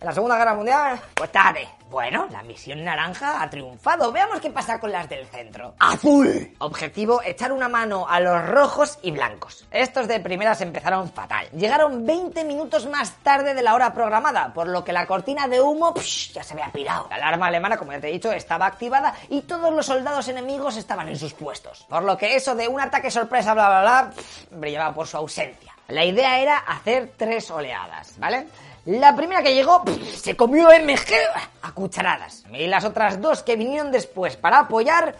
En 0.00 0.06
la 0.06 0.12
Segunda 0.12 0.36
Guerra 0.36 0.54
Mundial. 0.54 1.00
Pues 1.14 1.30
tarde. 1.32 1.68
Bueno, 1.90 2.26
la 2.30 2.42
misión 2.42 2.82
naranja 2.82 3.42
ha 3.42 3.50
triunfado. 3.50 4.10
Veamos 4.10 4.40
qué 4.40 4.50
pasa 4.50 4.80
con 4.80 4.90
las 4.90 5.08
del 5.08 5.26
centro. 5.26 5.74
¡Azul! 5.78 6.52
Objetivo, 6.58 7.20
echar 7.24 7.52
una 7.52 7.68
mano 7.68 8.06
a 8.08 8.20
los 8.20 8.46
rojos 8.46 8.98
y 9.02 9.10
blancos. 9.10 9.66
Estos 9.70 10.08
de 10.08 10.18
primeras 10.20 10.60
empezaron 10.60 11.10
fatal. 11.12 11.48
Llegaron 11.50 12.04
20 12.04 12.44
minutos 12.44 12.86
más 12.86 13.12
tarde 13.22 13.54
de 13.54 13.62
la 13.62 13.74
hora 13.74 13.92
programada, 13.92 14.52
por 14.52 14.66
lo 14.66 14.82
que 14.82 14.92
la 14.92 15.06
cortina 15.06 15.46
de 15.46 15.60
humo 15.60 15.94
ya 16.32 16.42
se 16.42 16.54
había 16.54 16.72
pirado. 16.72 17.06
La 17.10 17.16
alarma 17.16 17.46
alemana, 17.46 17.76
como 17.76 17.92
ya 17.92 18.00
te 18.00 18.08
he 18.08 18.12
dicho, 18.12 18.32
estaba 18.32 18.66
activada 18.66 19.14
y 19.28 19.42
todos 19.42 19.72
los 19.72 19.86
soldados 19.86 20.26
enemigos 20.28 20.76
estaban 20.76 21.08
en 21.08 21.18
sus 21.18 21.34
puestos. 21.34 21.84
Por 21.88 22.02
lo 22.02 22.16
que 22.16 22.34
eso 22.34 22.54
de 22.54 22.66
un 22.66 22.80
ataque 22.80 23.10
sorpresa, 23.10 23.54
bla, 23.54 23.68
bla, 23.68 23.80
bla, 23.82 24.10
brillaba 24.50 24.94
por 24.94 25.06
su 25.06 25.16
ausencia. 25.16 25.72
La 25.88 26.04
idea 26.04 26.40
era 26.40 26.56
hacer 26.58 27.12
tres 27.16 27.50
oleadas, 27.50 28.18
¿vale? 28.18 28.46
La 28.86 29.16
primera 29.16 29.42
que 29.42 29.54
llegó 29.54 29.82
se 30.14 30.36
comió 30.36 30.68
MG 30.68 31.14
a 31.62 31.72
cucharadas. 31.72 32.44
Y 32.52 32.66
las 32.66 32.84
otras 32.84 33.20
dos 33.20 33.42
que 33.42 33.56
vinieron 33.56 33.90
después 33.90 34.36
para 34.36 34.58
apoyar 34.58 35.16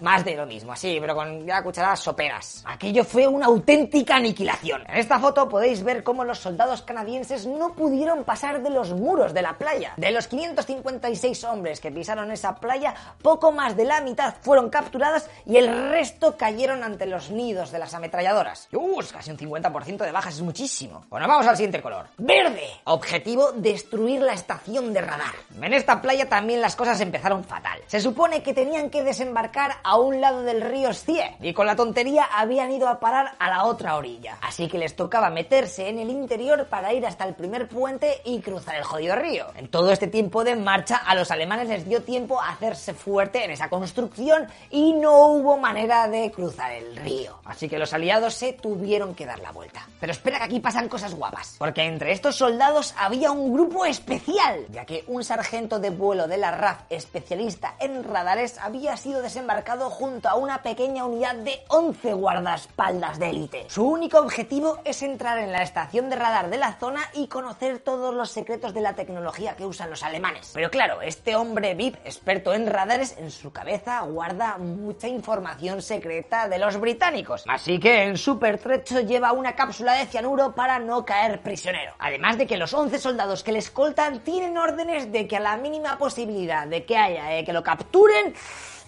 más 0.00 0.24
de 0.24 0.36
lo 0.36 0.46
mismo, 0.46 0.72
así, 0.72 0.98
pero 1.00 1.14
con 1.14 1.46
ya 1.46 1.62
cucharadas 1.62 2.00
soperas. 2.00 2.62
Aquello 2.66 3.04
fue 3.04 3.26
una 3.26 3.46
auténtica 3.46 4.16
aniquilación. 4.16 4.82
En 4.88 4.96
esta 4.96 5.18
foto 5.18 5.48
podéis 5.48 5.82
ver 5.82 6.02
cómo 6.02 6.24
los 6.24 6.38
soldados 6.38 6.82
canadienses 6.82 7.46
no 7.46 7.74
pudieron 7.74 8.24
pasar 8.24 8.62
de 8.62 8.70
los 8.70 8.92
muros 8.92 9.32
de 9.34 9.42
la 9.42 9.58
playa. 9.58 9.94
De 9.96 10.10
los 10.10 10.28
556 10.28 11.44
hombres 11.44 11.80
que 11.80 11.90
pisaron 11.90 12.30
esa 12.30 12.56
playa, 12.56 12.94
poco 13.22 13.52
más 13.52 13.76
de 13.76 13.84
la 13.84 14.00
mitad 14.00 14.34
fueron 14.40 14.70
capturadas 14.70 15.28
y 15.46 15.56
el 15.56 15.90
resto 15.90 16.36
cayeron 16.36 16.82
ante 16.82 17.06
los 17.06 17.30
nidos 17.30 17.70
de 17.70 17.78
las 17.78 17.94
ametralladoras. 17.94 18.68
Uh, 18.72 19.00
casi 19.12 19.30
un 19.30 19.38
50% 19.38 19.98
de 19.98 20.12
bajas, 20.12 20.34
es 20.34 20.42
muchísimo. 20.42 21.04
Bueno, 21.08 21.26
vamos 21.28 21.46
al 21.46 21.56
siguiente 21.56 21.82
color. 21.82 22.06
Verde. 22.18 22.68
Objetivo, 22.84 23.52
destruir 23.52 24.20
la 24.22 24.32
estación 24.32 24.92
de 24.92 25.00
radar. 25.00 25.34
En 25.60 25.72
esta 25.72 26.00
playa 26.00 26.28
también 26.28 26.60
las 26.60 26.76
cosas 26.76 27.00
empezaron 27.00 27.44
fatal. 27.44 27.80
Se 27.86 28.00
supone 28.00 28.42
que 28.42 28.54
tenían 28.54 28.90
que 28.90 29.02
desembarcar 29.02 29.76
a 29.86 29.96
un 29.96 30.20
lado 30.20 30.42
del 30.42 30.62
río 30.62 30.92
Stie 30.92 31.36
y 31.40 31.52
con 31.52 31.64
la 31.64 31.76
tontería 31.76 32.24
habían 32.24 32.72
ido 32.72 32.88
a 32.88 32.98
parar 32.98 33.36
a 33.38 33.48
la 33.48 33.66
otra 33.66 33.96
orilla. 33.96 34.36
Así 34.42 34.66
que 34.66 34.78
les 34.78 34.96
tocaba 34.96 35.30
meterse 35.30 35.88
en 35.88 36.00
el 36.00 36.10
interior 36.10 36.66
para 36.66 36.92
ir 36.92 37.06
hasta 37.06 37.24
el 37.24 37.34
primer 37.34 37.68
puente 37.68 38.20
y 38.24 38.40
cruzar 38.40 38.74
el 38.74 38.82
jodido 38.82 39.14
río. 39.14 39.46
En 39.54 39.68
todo 39.68 39.92
este 39.92 40.08
tiempo 40.08 40.42
de 40.42 40.56
marcha 40.56 40.96
a 40.96 41.14
los 41.14 41.30
alemanes 41.30 41.68
les 41.68 41.88
dio 41.88 42.02
tiempo 42.02 42.40
a 42.40 42.48
hacerse 42.48 42.94
fuerte 42.94 43.44
en 43.44 43.52
esa 43.52 43.68
construcción 43.68 44.48
y 44.70 44.92
no 44.92 45.28
hubo 45.28 45.56
manera 45.56 46.08
de 46.08 46.32
cruzar 46.32 46.72
el 46.72 46.96
río. 46.96 47.38
Así 47.44 47.68
que 47.68 47.78
los 47.78 47.92
aliados 47.92 48.34
se 48.34 48.54
tuvieron 48.54 49.14
que 49.14 49.24
dar 49.24 49.38
la 49.38 49.52
vuelta. 49.52 49.86
Pero 50.00 50.10
espera 50.10 50.38
que 50.38 50.44
aquí 50.44 50.58
pasan 50.58 50.88
cosas 50.88 51.14
guapas, 51.14 51.54
porque 51.58 51.82
entre 51.82 52.10
estos 52.10 52.34
soldados 52.34 52.92
había 52.98 53.30
un 53.30 53.52
grupo 53.52 53.84
especial, 53.84 54.66
ya 54.72 54.84
que 54.84 55.04
un 55.06 55.22
sargento 55.22 55.78
de 55.78 55.90
vuelo 55.90 56.26
de 56.26 56.38
la 56.38 56.50
RAF 56.50 56.80
especialista 56.90 57.76
en 57.78 58.02
radares 58.02 58.58
había 58.58 58.96
sido 58.96 59.22
desembarcado 59.22 59.75
junto 59.84 60.28
a 60.28 60.34
una 60.34 60.62
pequeña 60.62 61.04
unidad 61.04 61.36
de 61.36 61.64
11 61.68 62.14
guardaespaldas 62.14 63.18
de 63.18 63.30
élite. 63.30 63.66
Su 63.68 63.84
único 63.84 64.18
objetivo 64.18 64.78
es 64.84 65.02
entrar 65.02 65.38
en 65.38 65.52
la 65.52 65.62
estación 65.62 66.10
de 66.10 66.16
radar 66.16 66.50
de 66.50 66.56
la 66.56 66.74
zona 66.78 67.02
y 67.14 67.28
conocer 67.28 67.78
todos 67.80 68.14
los 68.14 68.30
secretos 68.30 68.74
de 68.74 68.80
la 68.80 68.94
tecnología 68.94 69.54
que 69.56 69.66
usan 69.66 69.90
los 69.90 70.02
alemanes. 70.02 70.50
Pero 70.54 70.70
claro, 70.70 71.02
este 71.02 71.36
hombre 71.36 71.74
VIP, 71.74 71.96
experto 72.04 72.54
en 72.54 72.66
radares, 72.66 73.16
en 73.18 73.30
su 73.30 73.52
cabeza 73.52 74.00
guarda 74.00 74.58
mucha 74.58 75.08
información 75.08 75.82
secreta 75.82 76.48
de 76.48 76.58
los 76.58 76.78
británicos. 76.80 77.44
Así 77.46 77.78
que 77.78 78.04
en 78.04 78.16
su 78.16 78.38
pertrecho 78.38 79.00
lleva 79.00 79.32
una 79.32 79.54
cápsula 79.54 79.94
de 79.94 80.06
cianuro 80.06 80.54
para 80.54 80.78
no 80.78 81.04
caer 81.04 81.40
prisionero. 81.42 81.92
Además 81.98 82.38
de 82.38 82.46
que 82.46 82.56
los 82.56 82.72
11 82.72 82.98
soldados 82.98 83.42
que 83.42 83.52
le 83.52 83.58
escoltan 83.58 84.20
tienen 84.20 84.56
órdenes 84.58 85.12
de 85.12 85.26
que 85.26 85.36
a 85.36 85.40
la 85.40 85.56
mínima 85.56 85.98
posibilidad 85.98 86.66
de 86.66 86.84
que 86.84 86.96
haya 86.96 87.36
eh, 87.36 87.44
que 87.44 87.52
lo 87.52 87.62
capturen, 87.62 88.34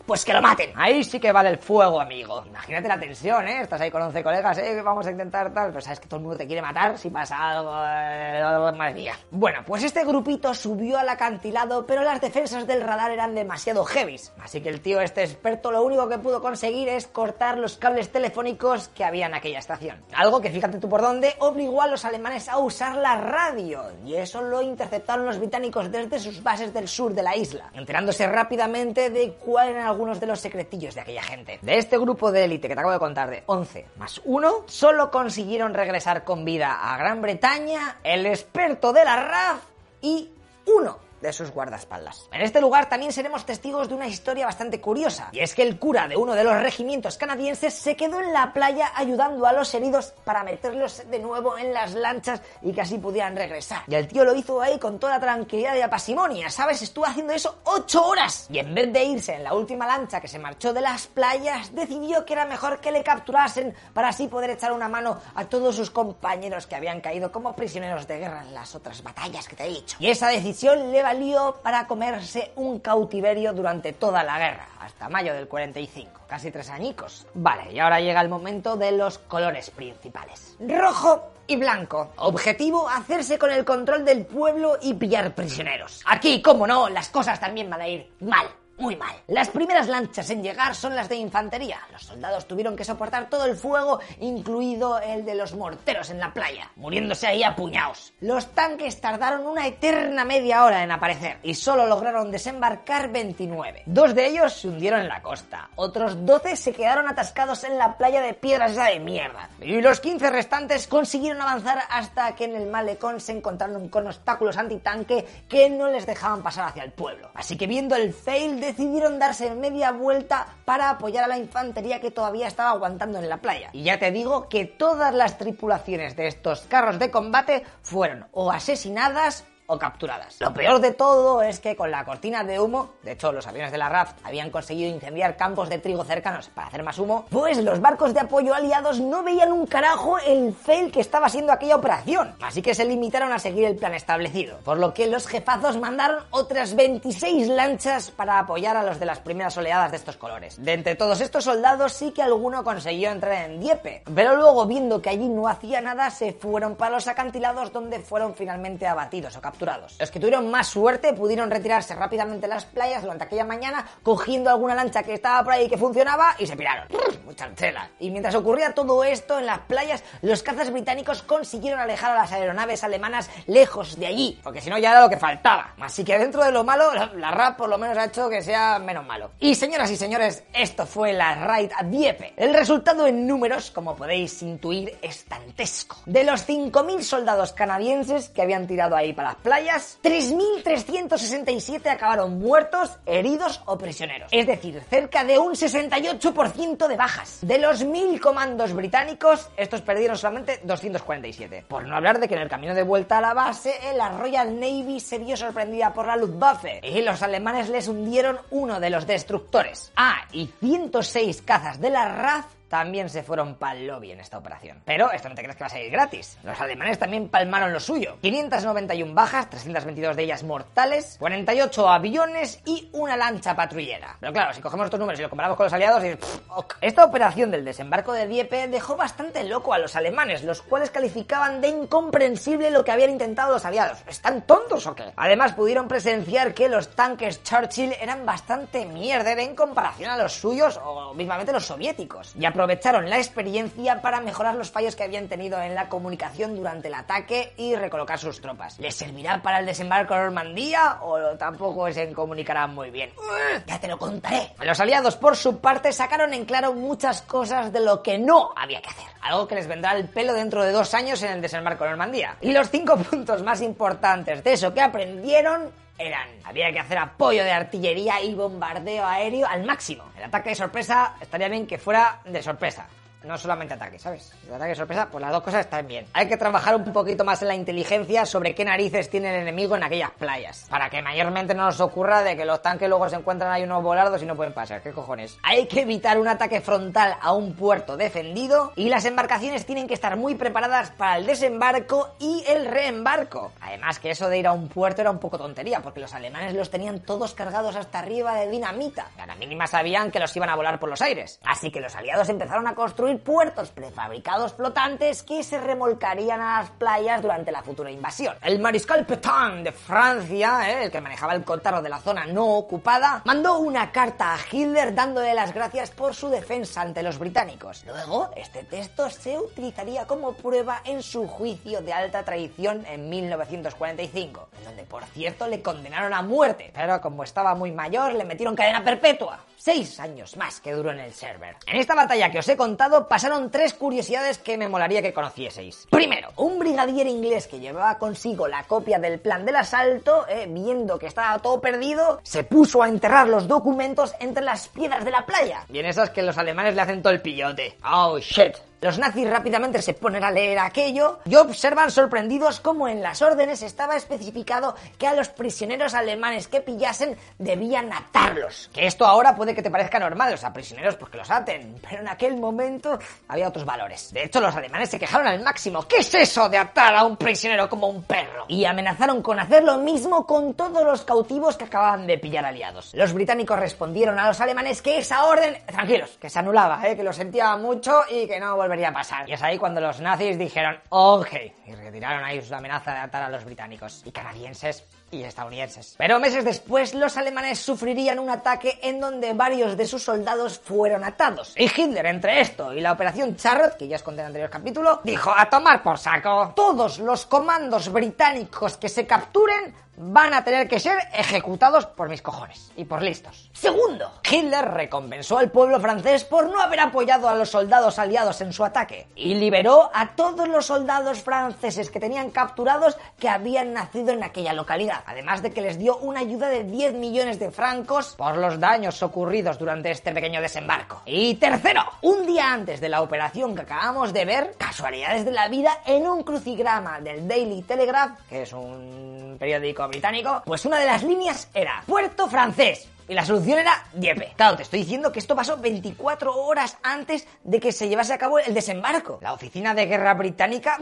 pues 0.08 0.24
que 0.24 0.32
lo 0.32 0.40
maten. 0.40 0.72
Ahí 0.74 1.04
sí 1.04 1.20
que 1.20 1.30
vale 1.30 1.50
el 1.50 1.58
fuego, 1.58 2.00
amigo. 2.00 2.42
Imagínate 2.46 2.88
la 2.88 2.98
tensión, 2.98 3.46
¿eh? 3.46 3.60
Estás 3.60 3.82
ahí 3.82 3.90
con 3.90 4.00
11 4.00 4.22
colegas, 4.24 4.56
¿eh? 4.56 4.80
Vamos 4.82 5.06
a 5.06 5.10
intentar 5.10 5.52
tal, 5.52 5.68
pero 5.68 5.82
sabes 5.82 6.00
que 6.00 6.08
todo 6.08 6.16
el 6.16 6.22
mundo 6.22 6.38
te 6.38 6.46
quiere 6.46 6.62
matar 6.62 6.96
si 6.96 7.10
pasa 7.10 7.50
algo... 7.50 7.70
Eh, 7.76 8.72
madre 8.74 8.94
mía. 8.94 9.12
Bueno, 9.30 9.60
pues 9.66 9.84
este 9.84 10.04
grupito 10.06 10.54
subió 10.54 10.98
al 10.98 11.10
acantilado, 11.10 11.86
pero 11.86 12.02
las 12.02 12.22
defensas 12.22 12.66
del 12.66 12.80
radar 12.80 13.10
eran 13.10 13.34
demasiado 13.34 13.84
heavies. 13.84 14.32
Así 14.42 14.62
que 14.62 14.70
el 14.70 14.80
tío 14.80 14.98
este 15.02 15.22
experto 15.22 15.70
lo 15.70 15.82
único 15.82 16.08
que 16.08 16.16
pudo 16.16 16.40
conseguir 16.40 16.88
es 16.88 17.06
cortar 17.06 17.58
los 17.58 17.76
cables 17.76 18.10
telefónicos 18.10 18.88
que 18.88 19.04
había 19.04 19.26
en 19.26 19.34
aquella 19.34 19.58
estación. 19.58 20.02
Algo 20.14 20.40
que, 20.40 20.50
fíjate 20.50 20.78
tú 20.78 20.88
por 20.88 21.02
dónde, 21.02 21.34
obligó 21.40 21.82
a 21.82 21.86
los 21.86 22.06
alemanes 22.06 22.48
a 22.48 22.56
usar 22.56 22.96
la 22.96 23.16
radio. 23.16 23.82
Y 24.06 24.14
eso 24.14 24.40
lo 24.40 24.62
interceptaron 24.62 25.26
los 25.26 25.38
británicos 25.38 25.92
desde 25.92 26.18
sus 26.18 26.42
bases 26.42 26.72
del 26.72 26.88
sur 26.88 27.12
de 27.12 27.22
la 27.22 27.36
isla, 27.36 27.70
enterándose 27.74 28.26
rápidamente 28.26 29.10
de 29.10 29.34
cuál 29.34 29.68
era 29.68 29.97
algunos 29.98 30.20
de 30.20 30.28
los 30.28 30.38
secretillos 30.38 30.94
de 30.94 31.00
aquella 31.00 31.24
gente. 31.24 31.58
De 31.60 31.76
este 31.76 31.98
grupo 31.98 32.30
de 32.30 32.44
élite 32.44 32.68
que 32.68 32.74
te 32.74 32.80
acabo 32.80 32.92
de 32.92 33.00
contar 33.00 33.30
de 33.30 33.42
11 33.46 33.84
más 33.96 34.20
1, 34.24 34.62
solo 34.66 35.10
consiguieron 35.10 35.74
regresar 35.74 36.22
con 36.22 36.44
vida 36.44 36.94
a 36.94 36.96
Gran 36.98 37.20
Bretaña 37.20 37.98
el 38.04 38.24
experto 38.24 38.92
de 38.92 39.04
la 39.04 39.16
RAF 39.16 39.64
y 40.00 40.30
uno 40.66 41.07
de 41.20 41.32
sus 41.32 41.50
guardaespaldas. 41.50 42.28
En 42.32 42.42
este 42.42 42.60
lugar 42.60 42.88
también 42.88 43.12
seremos 43.12 43.44
testigos 43.44 43.88
de 43.88 43.94
una 43.94 44.06
historia 44.06 44.46
bastante 44.46 44.80
curiosa, 44.80 45.28
y 45.32 45.40
es 45.40 45.54
que 45.54 45.62
el 45.62 45.78
cura 45.78 46.08
de 46.08 46.16
uno 46.16 46.34
de 46.34 46.44
los 46.44 46.60
regimientos 46.60 47.16
canadienses 47.16 47.74
se 47.74 47.96
quedó 47.96 48.20
en 48.20 48.32
la 48.32 48.52
playa 48.52 48.92
ayudando 48.94 49.46
a 49.46 49.52
los 49.52 49.72
heridos 49.74 50.14
para 50.24 50.44
meterlos 50.44 51.02
de 51.10 51.18
nuevo 51.18 51.58
en 51.58 51.72
las 51.72 51.94
lanchas 51.94 52.40
y 52.62 52.72
que 52.72 52.80
así 52.80 52.98
pudieran 52.98 53.36
regresar. 53.36 53.82
Y 53.86 53.94
el 53.94 54.08
tío 54.08 54.24
lo 54.24 54.34
hizo 54.34 54.60
ahí 54.60 54.78
con 54.78 54.98
toda 54.98 55.20
tranquilidad 55.20 55.76
y 55.76 55.80
apasimonia, 55.80 56.50
¿sabes? 56.50 56.82
Estuvo 56.82 57.06
haciendo 57.06 57.32
eso 57.32 57.58
ocho 57.64 58.06
horas. 58.06 58.46
Y 58.50 58.58
en 58.58 58.74
vez 58.74 58.92
de 58.92 59.04
irse 59.04 59.34
en 59.34 59.44
la 59.44 59.54
última 59.54 59.86
lancha 59.86 60.20
que 60.20 60.28
se 60.28 60.38
marchó 60.38 60.72
de 60.72 60.80
las 60.80 61.06
playas, 61.06 61.74
decidió 61.74 62.24
que 62.24 62.32
era 62.32 62.46
mejor 62.46 62.80
que 62.80 62.92
le 62.92 63.02
capturasen 63.02 63.74
para 63.92 64.08
así 64.08 64.28
poder 64.28 64.50
echar 64.50 64.72
una 64.72 64.88
mano 64.88 65.20
a 65.34 65.44
todos 65.44 65.76
sus 65.76 65.90
compañeros 65.90 66.66
que 66.66 66.76
habían 66.76 67.00
caído 67.00 67.32
como 67.32 67.54
prisioneros 67.54 68.06
de 68.06 68.18
guerra 68.18 68.42
en 68.42 68.54
las 68.54 68.74
otras 68.74 69.02
batallas 69.02 69.48
que 69.48 69.56
te 69.56 69.64
he 69.64 69.68
dicho. 69.68 69.96
Y 70.00 70.10
esa 70.10 70.28
decisión 70.28 70.92
le 70.92 71.02
valió 71.08 71.56
para 71.62 71.86
comerse 71.86 72.52
un 72.56 72.80
cautiverio 72.80 73.54
durante 73.54 73.94
toda 73.94 74.22
la 74.22 74.38
guerra, 74.38 74.68
hasta 74.78 75.08
mayo 75.08 75.32
del 75.32 75.48
45, 75.48 76.20
casi 76.28 76.50
tres 76.50 76.68
añicos. 76.68 77.26
Vale, 77.32 77.72
y 77.72 77.78
ahora 77.78 77.98
llega 77.98 78.20
el 78.20 78.28
momento 78.28 78.76
de 78.76 78.92
los 78.92 79.16
colores 79.16 79.70
principales. 79.70 80.58
Rojo 80.60 81.32
y 81.46 81.56
blanco. 81.56 82.12
Objetivo, 82.16 82.86
hacerse 82.86 83.38
con 83.38 83.50
el 83.50 83.64
control 83.64 84.04
del 84.04 84.26
pueblo 84.26 84.76
y 84.82 84.92
pillar 84.92 85.34
prisioneros. 85.34 86.02
Aquí, 86.04 86.42
como 86.42 86.66
no, 86.66 86.90
las 86.90 87.08
cosas 87.08 87.40
también 87.40 87.70
van 87.70 87.80
a 87.80 87.88
ir 87.88 88.12
mal 88.20 88.46
muy 88.78 88.96
mal. 88.96 89.14
Las 89.26 89.48
primeras 89.48 89.88
lanchas 89.88 90.30
en 90.30 90.42
llegar 90.42 90.74
son 90.74 90.94
las 90.94 91.08
de 91.08 91.16
infantería. 91.16 91.80
Los 91.92 92.02
soldados 92.02 92.46
tuvieron 92.46 92.76
que 92.76 92.84
soportar 92.84 93.28
todo 93.28 93.44
el 93.44 93.56
fuego, 93.56 94.00
incluido 94.20 94.98
el 95.00 95.24
de 95.24 95.34
los 95.34 95.54
morteros 95.54 96.10
en 96.10 96.18
la 96.18 96.32
playa, 96.32 96.70
muriéndose 96.76 97.26
ahí 97.26 97.42
a 97.42 97.56
puñados. 97.56 98.12
Los 98.20 98.46
tanques 98.54 99.00
tardaron 99.00 99.46
una 99.46 99.66
eterna 99.66 100.24
media 100.24 100.64
hora 100.64 100.82
en 100.82 100.90
aparecer 100.90 101.38
y 101.42 101.54
solo 101.54 101.86
lograron 101.86 102.30
desembarcar 102.30 103.10
29. 103.10 103.82
Dos 103.86 104.14
de 104.14 104.26
ellos 104.26 104.52
se 104.52 104.68
hundieron 104.68 105.00
en 105.00 105.08
la 105.08 105.22
costa, 105.22 105.70
otros 105.76 106.24
12 106.24 106.56
se 106.56 106.72
quedaron 106.72 107.08
atascados 107.08 107.64
en 107.64 107.78
la 107.78 107.96
playa 107.96 108.22
de 108.22 108.34
piedras 108.34 108.72
esa 108.72 108.86
de 108.86 109.00
mierda. 109.00 109.48
Y 109.60 109.80
los 109.80 110.00
15 110.00 110.30
restantes 110.30 110.86
consiguieron 110.86 111.42
avanzar 111.42 111.78
hasta 111.90 112.34
que 112.34 112.44
en 112.44 112.54
el 112.54 112.66
malecón 112.66 113.20
se 113.20 113.32
encontraron 113.32 113.88
con 113.88 114.06
obstáculos 114.06 114.56
antitanque 114.56 115.26
que 115.48 115.68
no 115.70 115.88
les 115.88 116.06
dejaban 116.06 116.42
pasar 116.42 116.68
hacia 116.68 116.84
el 116.84 116.92
pueblo. 116.92 117.30
Así 117.34 117.56
que 117.56 117.66
viendo 117.66 117.96
el 117.96 118.12
fail 118.12 118.60
de 118.60 118.67
decidieron 118.68 119.18
darse 119.18 119.54
media 119.54 119.92
vuelta 119.92 120.46
para 120.64 120.90
apoyar 120.90 121.24
a 121.24 121.28
la 121.28 121.38
infantería 121.38 122.00
que 122.00 122.10
todavía 122.10 122.46
estaba 122.46 122.70
aguantando 122.70 123.18
en 123.18 123.28
la 123.28 123.38
playa. 123.38 123.70
Y 123.72 123.84
ya 123.84 123.98
te 123.98 124.12
digo 124.12 124.48
que 124.48 124.66
todas 124.66 125.14
las 125.14 125.38
tripulaciones 125.38 126.16
de 126.16 126.26
estos 126.26 126.62
carros 126.62 126.98
de 126.98 127.10
combate 127.10 127.64
fueron 127.82 128.26
o 128.32 128.50
asesinadas 128.50 129.44
o 129.68 129.78
capturadas. 129.78 130.36
Lo 130.40 130.52
peor 130.54 130.80
de 130.80 130.92
todo 130.92 131.42
es 131.42 131.60
que 131.60 131.76
con 131.76 131.90
la 131.90 132.04
cortina 132.04 132.42
de 132.42 132.58
humo, 132.58 132.94
de 133.02 133.12
hecho 133.12 133.32
los 133.32 133.46
aviones 133.46 133.70
de 133.70 133.76
la 133.76 133.90
RAF 133.90 134.14
habían 134.24 134.50
conseguido 134.50 134.90
incendiar 134.90 135.36
campos 135.36 135.68
de 135.68 135.78
trigo 135.78 136.04
cercanos 136.04 136.48
para 136.48 136.68
hacer 136.68 136.82
más 136.82 136.98
humo, 136.98 137.26
pues 137.30 137.62
los 137.62 137.80
barcos 137.80 138.14
de 138.14 138.20
apoyo 138.20 138.54
aliados 138.54 138.98
no 138.98 139.22
veían 139.22 139.52
un 139.52 139.66
carajo 139.66 140.18
el 140.18 140.54
fail 140.54 140.90
que 140.90 141.00
estaba 141.00 141.28
siendo 141.28 141.52
aquella 141.52 141.76
operación. 141.76 142.34
Así 142.40 142.62
que 142.62 142.74
se 142.74 142.86
limitaron 142.86 143.30
a 143.30 143.38
seguir 143.38 143.66
el 143.66 143.76
plan 143.76 143.92
establecido, 143.92 144.56
por 144.64 144.78
lo 144.78 144.94
que 144.94 145.06
los 145.06 145.26
jefazos 145.26 145.76
mandaron 145.76 146.24
otras 146.30 146.74
26 146.74 147.48
lanchas 147.48 148.10
para 148.10 148.38
apoyar 148.38 148.76
a 148.78 148.82
los 148.82 148.98
de 148.98 149.06
las 149.06 149.18
primeras 149.18 149.56
oleadas 149.58 149.90
de 149.90 149.98
estos 149.98 150.16
colores. 150.16 150.62
De 150.62 150.72
entre 150.72 150.94
todos 150.94 151.20
estos 151.20 151.44
soldados 151.44 151.92
sí 151.92 152.12
que 152.12 152.22
alguno 152.22 152.64
consiguió 152.64 153.10
entrar 153.10 153.50
en 153.50 153.60
Dieppe, 153.60 154.02
pero 154.14 154.34
luego 154.34 154.64
viendo 154.64 155.02
que 155.02 155.10
allí 155.10 155.28
no 155.28 155.46
hacía 155.46 155.82
nada 155.82 156.10
se 156.10 156.32
fueron 156.32 156.74
para 156.74 156.92
los 156.92 157.06
acantilados 157.06 157.70
donde 157.70 157.98
fueron 157.98 158.34
finalmente 158.34 158.86
abatidos 158.86 159.36
o 159.36 159.42
capturados 159.42 159.57
los 159.60 160.10
que 160.10 160.20
tuvieron 160.20 160.50
más 160.50 160.68
suerte 160.68 161.12
pudieron 161.12 161.50
retirarse 161.50 161.94
rápidamente 161.94 162.46
de 162.46 162.54
las 162.54 162.64
playas 162.64 163.02
durante 163.02 163.24
aquella 163.24 163.44
mañana, 163.44 163.84
cogiendo 164.02 164.50
alguna 164.50 164.74
lancha 164.74 165.02
que 165.02 165.14
estaba 165.14 165.42
por 165.42 165.52
ahí 165.52 165.68
que 165.68 165.76
funcionaba 165.76 166.34
y 166.38 166.46
se 166.46 166.56
piraron. 166.56 166.86
Mucha 167.24 167.48
tela. 167.50 167.90
Y 167.98 168.10
mientras 168.10 168.34
ocurría 168.34 168.72
todo 168.72 169.04
esto 169.04 169.38
en 169.38 169.46
las 169.46 169.60
playas, 169.60 170.04
los 170.22 170.42
cazas 170.42 170.70
británicos 170.70 171.22
consiguieron 171.22 171.80
alejar 171.80 172.12
a 172.12 172.22
las 172.22 172.32
aeronaves 172.32 172.84
alemanas 172.84 173.30
lejos 173.46 173.98
de 173.98 174.06
allí, 174.06 174.38
porque 174.42 174.60
si 174.60 174.70
no 174.70 174.78
ya 174.78 174.92
era 174.92 175.02
lo 175.02 175.08
que 175.08 175.16
faltaba. 175.16 175.74
Así 175.80 176.04
que 176.04 176.18
dentro 176.18 176.44
de 176.44 176.52
lo 176.52 176.64
malo, 176.64 176.92
la 177.14 177.30
RAP 177.30 177.56
por 177.56 177.68
lo 177.68 177.78
menos 177.78 177.98
ha 177.98 178.04
hecho 178.04 178.28
que 178.28 178.42
sea 178.42 178.78
menos 178.78 179.04
malo. 179.04 179.30
Y 179.40 179.54
señoras 179.54 179.90
y 179.90 179.96
señores, 179.96 180.44
esto 180.52 180.86
fue 180.86 181.12
la 181.12 181.34
Raid 181.34 181.72
a 181.76 181.82
Dieppe. 181.82 182.32
El 182.36 182.54
resultado 182.54 183.06
en 183.06 183.26
números, 183.26 183.70
como 183.70 183.96
podéis 183.96 184.42
intuir, 184.42 184.98
es 185.02 185.28
dantesco. 185.28 185.96
De 186.06 186.24
los 186.24 186.48
5.000 186.48 187.02
soldados 187.02 187.52
canadienses 187.52 188.28
que 188.28 188.42
habían 188.42 188.66
tirado 188.66 188.96
ahí 188.96 189.12
para 189.12 189.30
las 189.30 189.36
playas, 189.36 189.47
3.367 189.48 191.88
acabaron 191.88 192.38
muertos, 192.38 192.98
heridos 193.06 193.62
o 193.66 193.78
prisioneros. 193.78 194.28
Es 194.32 194.46
decir, 194.46 194.80
cerca 194.88 195.24
de 195.24 195.38
un 195.38 195.54
68% 195.54 196.86
de 196.86 196.96
bajas. 196.96 197.38
De 197.42 197.58
los 197.58 197.84
1.000 197.84 198.20
comandos 198.20 198.72
británicos, 198.72 199.48
estos 199.56 199.82
perdieron 199.82 200.16
solamente 200.16 200.60
247. 200.64 201.64
Por 201.68 201.84
no 201.84 201.96
hablar 201.96 202.20
de 202.20 202.28
que 202.28 202.34
en 202.34 202.42
el 202.42 202.48
camino 202.48 202.74
de 202.74 202.82
vuelta 202.82 203.18
a 203.18 203.20
la 203.20 203.34
base, 203.34 203.74
la 203.96 204.10
Royal 204.10 204.58
Navy 204.58 205.00
se 205.00 205.18
vio 205.18 205.36
sorprendida 205.36 205.92
por 205.92 206.06
la 206.06 206.16
Luftwaffe 206.16 206.80
y 206.82 207.02
los 207.02 207.22
alemanes 207.22 207.68
les 207.68 207.88
hundieron 207.88 208.38
uno 208.50 208.80
de 208.80 208.90
los 208.90 209.06
destructores. 209.06 209.92
Ah, 209.96 210.22
y 210.32 210.50
106 210.60 211.42
cazas 211.42 211.80
de 211.80 211.90
la 211.90 212.14
RAF 212.14 212.57
también 212.68 213.08
se 213.08 213.22
fueron 213.22 213.54
pa'l 213.56 213.86
lobby 213.86 214.12
en 214.12 214.20
esta 214.20 214.38
operación. 214.38 214.82
Pero 214.84 215.10
esto 215.10 215.28
no 215.28 215.34
te 215.34 215.42
crees 215.42 215.56
que 215.56 215.64
va 215.64 215.66
a 215.66 215.70
salir 215.70 215.90
gratis. 215.90 216.38
Los 216.42 216.60
alemanes 216.60 216.98
también 216.98 217.28
palmaron 217.28 217.72
lo 217.72 217.80
suyo. 217.80 218.18
591 218.20 219.14
bajas, 219.14 219.50
322 219.50 220.16
de 220.16 220.22
ellas 220.24 220.42
mortales, 220.42 221.16
48 221.18 221.88
aviones 221.88 222.60
y 222.64 222.88
una 222.92 223.16
lancha 223.16 223.54
patrullera. 223.54 224.16
Pero 224.20 224.32
claro, 224.32 224.52
si 224.52 224.60
cogemos 224.60 224.84
estos 224.86 225.00
números 225.00 225.18
y 225.18 225.22
lo 225.22 225.30
comparamos 225.30 225.56
con 225.56 225.64
los 225.64 225.72
aliados, 225.72 226.02
dices, 226.02 226.18
"Pff, 226.18 226.50
ok". 226.50 226.76
esta 226.80 227.04
operación 227.04 227.50
del 227.50 227.64
desembarco 227.64 228.12
de 228.12 228.26
Dieppe 228.26 228.68
dejó 228.68 228.96
bastante 228.96 229.44
loco 229.44 229.72
a 229.72 229.78
los 229.78 229.96
alemanes, 229.96 230.44
los 230.44 230.62
cuales 230.62 230.90
calificaban 230.90 231.60
de 231.60 231.68
incomprensible 231.68 232.70
lo 232.70 232.84
que 232.84 232.92
habían 232.92 233.10
intentado 233.10 233.52
los 233.52 233.64
aliados. 233.64 233.98
¿Están 234.06 234.46
tontos 234.46 234.86
o 234.86 234.94
qué? 234.94 235.12
Además 235.16 235.54
pudieron 235.54 235.88
presenciar 235.88 236.54
que 236.54 236.68
los 236.68 236.94
tanques 236.94 237.42
Churchill 237.42 237.94
eran 238.00 238.24
bastante 238.26 238.86
mierder 238.86 239.38
en 239.38 239.54
comparación 239.54 240.10
a 240.10 240.16
los 240.16 240.32
suyos 240.32 240.78
o 240.82 241.14
mismamente 241.14 241.52
los 241.52 241.64
soviéticos. 241.66 242.34
Y 242.38 242.44
aprovecharon 242.58 243.08
la 243.08 243.18
experiencia 243.18 244.02
para 244.02 244.20
mejorar 244.20 244.56
los 244.56 244.72
fallos 244.72 244.96
que 244.96 245.04
habían 245.04 245.28
tenido 245.28 245.62
en 245.62 245.76
la 245.76 245.88
comunicación 245.88 246.56
durante 246.56 246.88
el 246.88 246.94
ataque 246.94 247.52
y 247.56 247.76
recolocar 247.76 248.18
sus 248.18 248.40
tropas. 248.40 248.76
¿Les 248.80 248.96
servirá 248.96 249.40
para 249.40 249.60
el 249.60 249.66
desembarco 249.66 250.14
en 250.14 250.22
Normandía 250.22 250.98
o 251.02 251.16
tampoco 251.36 251.92
se 251.92 252.12
comunicarán 252.12 252.74
muy 252.74 252.90
bien? 252.90 253.12
¡Ugh! 253.16 253.62
Ya 253.64 253.78
te 253.78 253.86
lo 253.86 253.96
contaré. 253.96 254.50
Los 254.60 254.80
aliados, 254.80 255.14
por 255.14 255.36
su 255.36 255.60
parte, 255.60 255.92
sacaron 255.92 256.34
en 256.34 256.44
claro 256.46 256.74
muchas 256.74 257.22
cosas 257.22 257.72
de 257.72 257.78
lo 257.78 258.02
que 258.02 258.18
no 258.18 258.50
había 258.56 258.82
que 258.82 258.90
hacer. 258.90 259.06
Algo 259.20 259.46
que 259.46 259.54
les 259.54 259.68
vendrá 259.68 259.92
el 259.92 260.08
pelo 260.08 260.34
dentro 260.34 260.64
de 260.64 260.72
dos 260.72 260.94
años 260.94 261.22
en 261.22 261.30
el 261.30 261.40
desembarco 261.40 261.84
en 261.84 261.90
Normandía. 261.90 262.38
Y 262.40 262.50
los 262.50 262.70
cinco 262.70 262.96
puntos 263.10 263.40
más 263.44 263.62
importantes 263.62 264.42
de 264.42 264.52
eso 264.52 264.74
que 264.74 264.80
aprendieron 264.80 265.70
eran, 265.98 266.28
había 266.44 266.72
que 266.72 266.78
hacer 266.78 266.98
apoyo 266.98 267.44
de 267.44 267.50
artillería 267.50 268.22
y 268.22 268.34
bombardeo 268.34 269.04
aéreo 269.04 269.46
al 269.46 269.64
máximo. 269.64 270.04
El 270.16 270.24
ataque 270.24 270.50
de 270.50 270.54
sorpresa 270.54 271.14
estaría 271.20 271.48
bien 271.48 271.66
que 271.66 271.78
fuera 271.78 272.20
de 272.24 272.42
sorpresa. 272.42 272.86
No 273.24 273.36
solamente 273.36 273.74
ataque, 273.74 273.98
¿sabes? 273.98 274.32
El 274.46 274.54
ataque 274.54 274.76
sorpresa, 274.76 275.08
pues 275.10 275.20
las 275.20 275.32
dos 275.32 275.42
cosas 275.42 275.60
están 275.62 275.86
bien. 275.88 276.06
Hay 276.12 276.28
que 276.28 276.36
trabajar 276.36 276.76
un 276.76 276.92
poquito 276.92 277.24
más 277.24 277.42
en 277.42 277.48
la 277.48 277.54
inteligencia 277.56 278.24
sobre 278.24 278.54
qué 278.54 278.64
narices 278.64 279.10
tiene 279.10 279.34
el 279.34 279.42
enemigo 279.42 279.74
en 279.74 279.82
aquellas 279.82 280.12
playas. 280.12 280.66
Para 280.70 280.88
que 280.88 281.02
mayormente 281.02 281.52
no 281.52 281.64
nos 281.64 281.80
ocurra 281.80 282.22
de 282.22 282.36
que 282.36 282.44
los 282.44 282.62
tanques 282.62 282.88
luego 282.88 283.08
se 283.08 283.16
encuentran 283.16 283.50
ahí 283.50 283.64
unos 283.64 283.82
volardos 283.82 284.22
y 284.22 284.26
no 284.26 284.36
pueden 284.36 284.52
pasar. 284.52 284.82
¿Qué 284.82 284.92
cojones? 284.92 285.36
Hay 285.42 285.66
que 285.66 285.80
evitar 285.80 286.18
un 286.18 286.28
ataque 286.28 286.60
frontal 286.60 287.16
a 287.20 287.32
un 287.32 287.54
puerto 287.54 287.96
defendido 287.96 288.72
y 288.76 288.88
las 288.88 289.04
embarcaciones 289.04 289.66
tienen 289.66 289.88
que 289.88 289.94
estar 289.94 290.16
muy 290.16 290.36
preparadas 290.36 290.90
para 290.92 291.16
el 291.16 291.26
desembarco 291.26 292.14
y 292.20 292.44
el 292.46 292.66
reembarco. 292.66 293.50
Además 293.60 293.98
que 293.98 294.10
eso 294.10 294.28
de 294.28 294.38
ir 294.38 294.46
a 294.46 294.52
un 294.52 294.68
puerto 294.68 295.00
era 295.00 295.10
un 295.10 295.18
poco 295.18 295.38
tontería 295.38 295.80
porque 295.80 296.00
los 296.00 296.14
alemanes 296.14 296.54
los 296.54 296.70
tenían 296.70 297.00
todos 297.00 297.34
cargados 297.34 297.74
hasta 297.74 297.98
arriba 297.98 298.36
de 298.36 298.48
dinamita. 298.48 299.08
A 299.18 299.26
la 299.26 299.34
mínima 299.34 299.66
sabían 299.66 300.12
que 300.12 300.20
los 300.20 300.34
iban 300.36 300.50
a 300.50 300.54
volar 300.56 300.78
por 300.78 300.88
los 300.88 301.02
aires. 301.02 301.40
Así 301.44 301.72
que 301.72 301.80
los 301.80 301.96
aliados 301.96 302.28
empezaron 302.28 302.66
a 302.68 302.74
construir 302.76 303.07
puertos 303.16 303.70
prefabricados 303.70 304.52
flotantes 304.52 305.22
que 305.22 305.42
se 305.42 305.58
remolcarían 305.58 306.40
a 306.40 306.60
las 306.60 306.70
playas 306.70 307.22
durante 307.22 307.52
la 307.52 307.62
futura 307.62 307.90
invasión. 307.90 308.36
El 308.42 308.58
mariscal 308.58 309.06
Petain 309.06 309.64
de 309.64 309.72
Francia, 309.72 310.70
¿eh? 310.70 310.84
el 310.84 310.90
que 310.90 311.00
manejaba 311.00 311.34
el 311.34 311.44
cotarro 311.44 311.80
de 311.80 311.88
la 311.88 312.00
zona 312.00 312.26
no 312.26 312.56
ocupada, 312.56 313.22
mandó 313.24 313.58
una 313.58 313.90
carta 313.92 314.34
a 314.34 314.38
Hitler 314.50 314.94
dándole 314.94 315.34
las 315.34 315.54
gracias 315.54 315.90
por 315.90 316.14
su 316.14 316.28
defensa 316.28 316.82
ante 316.82 317.02
los 317.02 317.18
británicos. 317.18 317.84
Luego, 317.86 318.30
este 318.36 318.64
texto 318.64 319.08
se 319.10 319.38
utilizaría 319.38 320.06
como 320.06 320.32
prueba 320.34 320.82
en 320.84 321.02
su 321.02 321.26
juicio 321.26 321.80
de 321.80 321.92
alta 321.92 322.24
traición 322.24 322.84
en 322.86 323.08
1945, 323.08 324.48
en 324.58 324.64
donde 324.64 324.84
por 324.84 325.04
cierto 325.04 325.46
le 325.46 325.62
condenaron 325.62 326.12
a 326.12 326.22
muerte, 326.22 326.70
pero 326.74 327.00
como 327.00 327.24
estaba 327.24 327.54
muy 327.54 327.72
mayor 327.72 328.14
le 328.14 328.24
metieron 328.24 328.56
cadena 328.56 328.82
perpetua. 328.82 329.40
Seis 329.56 329.98
años 329.98 330.36
más 330.36 330.60
que 330.60 330.72
duró 330.72 330.92
en 330.92 331.00
el 331.00 331.12
server. 331.12 331.56
En 331.66 331.76
esta 331.76 331.94
batalla 331.94 332.30
que 332.30 332.38
os 332.38 332.48
he 332.48 332.56
contado 332.56 332.97
pasaron 333.06 333.50
tres 333.50 333.74
curiosidades 333.74 334.38
que 334.38 334.58
me 334.58 334.68
molaría 334.68 335.02
que 335.02 335.12
conocieseis. 335.12 335.86
Primero, 335.90 336.30
un 336.36 336.58
brigadier 336.58 337.06
inglés 337.06 337.46
que 337.46 337.60
llevaba 337.60 337.98
consigo 337.98 338.48
la 338.48 338.64
copia 338.64 338.98
del 338.98 339.20
plan 339.20 339.44
del 339.44 339.56
asalto, 339.56 340.26
eh, 340.28 340.46
viendo 340.48 340.98
que 340.98 341.06
estaba 341.06 341.38
todo 341.38 341.60
perdido, 341.60 342.20
se 342.22 342.44
puso 342.44 342.82
a 342.82 342.88
enterrar 342.88 343.28
los 343.28 343.46
documentos 343.46 344.14
entre 344.20 344.42
las 344.42 344.68
piedras 344.68 345.04
de 345.04 345.10
la 345.10 345.26
playa. 345.26 345.64
Bien, 345.68 345.86
esas 345.86 346.10
que 346.10 346.22
los 346.22 346.38
alemanes 346.38 346.74
le 346.74 346.82
hacen 346.82 347.02
todo 347.02 347.12
el 347.12 347.20
pillote. 347.20 347.76
Oh, 347.84 348.18
shit. 348.18 348.56
Los 348.80 348.96
nazis 348.96 349.28
rápidamente 349.28 349.82
se 349.82 349.92
ponen 349.92 350.22
a 350.22 350.30
leer 350.30 350.60
aquello 350.60 351.18
y 351.24 351.34
observan 351.34 351.90
sorprendidos 351.90 352.60
cómo 352.60 352.86
en 352.86 353.02
las 353.02 353.22
órdenes 353.22 353.62
estaba 353.62 353.96
especificado 353.96 354.76
que 354.96 355.08
a 355.08 355.14
los 355.14 355.30
prisioneros 355.30 355.94
alemanes 355.94 356.46
que 356.46 356.60
pillasen 356.60 357.16
debían 357.38 357.92
atarlos. 357.92 358.70
Que 358.72 358.86
esto 358.86 359.04
ahora 359.04 359.34
puede 359.34 359.52
que 359.52 359.62
te 359.62 359.70
parezca 359.70 359.98
normal, 359.98 360.34
o 360.34 360.36
sea, 360.36 360.52
prisioneros 360.52 360.94
pues 360.94 361.10
que 361.10 361.18
los 361.18 361.28
aten, 361.28 361.80
pero 361.82 362.02
en 362.02 362.08
aquel 362.08 362.36
momento 362.36 363.00
había 363.26 363.48
otros 363.48 363.64
valores. 363.64 364.12
De 364.12 364.22
hecho, 364.22 364.40
los 364.40 364.54
alemanes 364.54 364.90
se 364.90 364.98
quejaron 365.00 365.26
al 365.26 365.42
máximo. 365.42 365.82
¿Qué 365.88 365.96
es 365.96 366.14
eso 366.14 366.48
de 366.48 366.58
atar 366.58 366.94
a 366.94 367.02
un 367.02 367.16
prisionero 367.16 367.68
como 367.68 367.88
un 367.88 368.04
perro? 368.04 368.44
Y 368.46 368.64
amenazaron 368.64 369.22
con 369.22 369.40
hacer 369.40 369.64
lo 369.64 369.78
mismo 369.78 370.24
con 370.24 370.54
todos 370.54 370.84
los 370.84 371.02
cautivos 371.02 371.56
que 371.56 371.64
acababan 371.64 372.06
de 372.06 372.18
pillar 372.18 372.44
aliados. 372.44 372.94
Los 372.94 373.12
británicos 373.12 373.58
respondieron 373.58 374.20
a 374.20 374.28
los 374.28 374.40
alemanes 374.40 374.82
que 374.82 374.98
esa 374.98 375.24
orden, 375.24 375.58
tranquilos, 375.66 376.16
que 376.20 376.30
se 376.30 376.38
anulaba, 376.38 376.86
¿eh? 376.86 376.96
que 376.96 377.02
lo 377.02 377.12
sentía 377.12 377.56
mucho 377.56 378.02
y 378.08 378.28
que 378.28 378.38
no 378.38 378.67
pasar. 378.92 379.28
Y 379.28 379.32
es 379.32 379.42
ahí 379.42 379.58
cuando 379.58 379.80
los 379.80 380.00
nazis 380.00 380.38
dijeron, 380.38 380.78
ok, 380.88 381.28
y 381.66 381.74
retiraron 381.74 382.24
ahí 382.24 382.40
su 382.42 382.54
amenaza 382.54 382.92
de 382.92 382.98
atar 382.98 383.22
a 383.22 383.28
los 383.28 383.44
británicos 383.44 384.02
y 384.04 384.12
canadienses 384.12 384.84
y 385.10 385.22
estadounidenses. 385.22 385.94
Pero 385.98 386.20
meses 386.20 386.44
después, 386.44 386.94
los 386.94 387.16
alemanes 387.16 387.58
sufrirían 387.58 388.18
un 388.18 388.30
ataque 388.30 388.78
en 388.82 389.00
donde 389.00 389.32
varios 389.34 389.76
de 389.76 389.86
sus 389.86 390.02
soldados 390.02 390.58
fueron 390.58 391.04
atados. 391.04 391.54
Y 391.56 391.64
Hitler, 391.64 392.06
entre 392.06 392.40
esto 392.40 392.72
y 392.72 392.80
la 392.80 392.92
operación 392.92 393.36
Charlotte, 393.36 393.76
que 393.76 393.88
ya 393.88 393.96
os 393.96 394.02
conté 394.02 394.20
en 394.20 394.26
el 394.26 394.28
anterior 394.28 394.50
capítulo, 394.50 395.00
dijo 395.04 395.32
a 395.34 395.48
tomar 395.48 395.82
por 395.82 395.98
saco. 395.98 396.52
Todos 396.54 396.98
los 396.98 397.26
comandos 397.26 397.90
británicos 397.90 398.76
que 398.76 398.88
se 398.88 399.06
capturen 399.06 399.74
van 399.98 400.32
a 400.32 400.44
tener 400.44 400.68
que 400.68 400.78
ser 400.78 400.96
ejecutados 401.12 401.86
por 401.86 402.08
mis 402.08 402.22
cojones 402.22 402.70
y 402.76 402.84
por 402.84 403.02
listos. 403.02 403.50
Segundo, 403.52 404.12
Hitler 404.28 404.64
recompensó 404.64 405.38
al 405.38 405.50
pueblo 405.50 405.80
francés 405.80 406.24
por 406.24 406.48
no 406.48 406.60
haber 406.60 406.80
apoyado 406.80 407.28
a 407.28 407.34
los 407.34 407.50
soldados 407.50 407.98
aliados 407.98 408.40
en 408.40 408.52
su 408.52 408.64
ataque 408.64 409.08
y 409.16 409.34
liberó 409.34 409.90
a 409.92 410.14
todos 410.14 410.48
los 410.48 410.66
soldados 410.66 411.20
franceses 411.20 411.90
que 411.90 412.00
tenían 412.00 412.30
capturados 412.30 412.96
que 413.18 413.28
habían 413.28 413.72
nacido 413.72 414.12
en 414.12 414.22
aquella 414.22 414.52
localidad, 414.52 414.97
además 415.06 415.42
de 415.42 415.50
que 415.50 415.60
les 415.60 415.78
dio 415.78 415.96
una 415.98 416.20
ayuda 416.20 416.48
de 416.48 416.64
10 416.64 416.94
millones 416.94 417.38
de 417.38 417.50
francos 417.50 418.14
por 418.16 418.36
los 418.36 418.58
daños 418.60 419.02
ocurridos 419.02 419.58
durante 419.58 419.90
este 419.90 420.12
pequeño 420.12 420.40
desembarco. 420.40 421.02
Y 421.06 421.34
tercero, 421.34 421.82
un 422.02 422.26
día 422.26 422.52
antes 422.52 422.80
de 422.80 422.88
la 422.88 423.02
operación 423.02 423.54
que 423.54 423.62
acabamos 423.62 424.12
de 424.12 424.24
ver, 424.24 424.54
casualidades 424.58 425.24
de 425.24 425.32
la 425.32 425.48
vida, 425.48 425.78
en 425.86 426.06
un 426.06 426.22
crucigrama 426.22 427.00
del 427.00 427.26
Daily 427.26 427.62
Telegraph, 427.62 428.18
que 428.28 428.42
es 428.42 428.52
un 428.52 429.36
periódico 429.38 429.86
británico, 429.88 430.42
pues 430.44 430.64
una 430.64 430.78
de 430.78 430.86
las 430.86 431.02
líneas 431.02 431.48
era 431.54 431.82
Puerto 431.86 432.28
Francés. 432.28 432.88
Y 433.08 433.14
la 433.14 433.24
solución 433.24 433.58
era 433.58 433.84
Dieppe. 433.94 434.34
Claro, 434.36 434.56
te 434.56 434.64
estoy 434.64 434.80
diciendo 434.80 435.10
que 435.10 435.18
esto 435.18 435.34
pasó 435.34 435.56
24 435.56 436.34
horas 436.34 436.76
antes 436.82 437.26
de 437.42 437.58
que 437.58 437.72
se 437.72 437.88
llevase 437.88 438.12
a 438.12 438.18
cabo 438.18 438.38
el 438.38 438.52
desembarco. 438.52 439.18
La 439.22 439.32
oficina 439.32 439.72
de 439.72 439.86
guerra 439.86 440.12
británica 440.12 440.78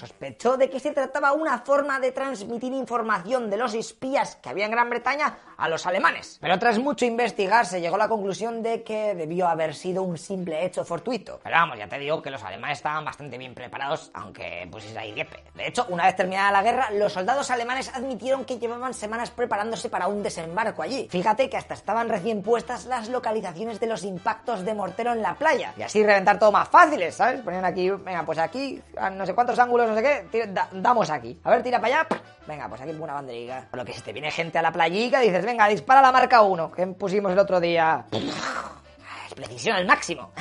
sospechó 0.00 0.56
de 0.56 0.70
que 0.70 0.80
se 0.80 0.92
trataba 0.92 1.32
una 1.32 1.58
forma 1.58 2.00
de 2.00 2.12
transmitir 2.12 2.72
información 2.72 3.50
de 3.50 3.58
los 3.58 3.74
espías 3.74 4.36
que 4.36 4.48
había 4.48 4.64
en 4.64 4.70
Gran 4.70 4.88
Bretaña 4.88 5.38
a 5.58 5.68
los 5.68 5.86
alemanes. 5.86 6.38
Pero 6.40 6.58
tras 6.58 6.78
mucho 6.78 7.04
investigar 7.04 7.66
se 7.66 7.80
llegó 7.80 7.96
a 7.96 7.98
la 7.98 8.08
conclusión 8.08 8.62
de 8.62 8.82
que 8.82 9.14
debió 9.14 9.46
haber 9.46 9.74
sido 9.74 10.02
un 10.02 10.16
simple 10.16 10.64
hecho 10.64 10.84
fortuito. 10.84 11.40
Pero 11.42 11.56
vamos, 11.56 11.78
ya 11.78 11.86
te 11.86 11.98
digo 11.98 12.22
que 12.22 12.30
los 12.30 12.42
alemanes 12.42 12.78
estaban 12.78 13.04
bastante 13.04 13.36
bien 13.36 13.54
preparados, 13.54 14.10
aunque 14.14 14.66
pusiese 14.70 14.98
ahí 14.98 15.12
Dieppe. 15.12 15.44
De 15.54 15.66
hecho, 15.66 15.84
una 15.90 16.06
vez 16.06 16.16
terminada 16.16 16.50
la 16.50 16.62
guerra, 16.62 16.90
los 16.92 17.12
soldados 17.12 17.50
alemanes 17.50 17.90
admitieron 17.94 18.46
que 18.46 18.58
llevaban 18.58 18.94
semanas 18.94 19.30
preparándose 19.30 19.90
para 19.90 20.08
un 20.08 20.22
desembarco 20.22 20.82
allí. 20.82 21.08
Fíjate 21.10 21.50
que 21.50 21.58
hasta 21.58 21.69
estaban 21.74 22.08
recién 22.08 22.42
puestas 22.42 22.86
las 22.86 23.08
localizaciones 23.08 23.80
de 23.80 23.86
los 23.86 24.04
impactos 24.04 24.64
de 24.64 24.74
mortero 24.74 25.12
en 25.12 25.22
la 25.22 25.34
playa. 25.34 25.72
Y 25.76 25.82
así 25.82 26.02
reventar 26.04 26.38
todo 26.38 26.52
más 26.52 26.68
fáciles, 26.68 27.14
¿sabes? 27.14 27.40
Ponían 27.40 27.64
aquí, 27.64 27.90
venga, 27.90 28.24
pues 28.24 28.38
aquí, 28.38 28.82
a 28.96 29.10
no 29.10 29.26
sé 29.26 29.34
cuántos 29.34 29.58
ángulos, 29.58 29.88
no 29.88 29.94
sé 29.96 30.02
qué, 30.30 30.54
damos 30.72 31.10
aquí. 31.10 31.38
A 31.44 31.50
ver, 31.50 31.62
tira 31.62 31.80
para 31.80 32.00
allá. 32.00 32.08
Venga, 32.46 32.68
pues 32.68 32.80
aquí 32.80 32.90
una 32.90 33.14
banderica. 33.14 33.66
Por 33.70 33.78
lo 33.78 33.84
que 33.84 33.92
si 33.92 34.00
te 34.00 34.12
viene 34.12 34.30
gente 34.30 34.58
a 34.58 34.62
la 34.62 34.72
playica, 34.72 35.20
dices, 35.20 35.44
venga, 35.44 35.68
dispara 35.68 36.02
la 36.02 36.12
marca 36.12 36.42
1, 36.42 36.72
que 36.72 36.86
pusimos 36.88 37.32
el 37.32 37.38
otro 37.38 37.60
día. 37.60 38.04
Precisión 39.34 39.76
al 39.76 39.86
máximo. 39.86 40.32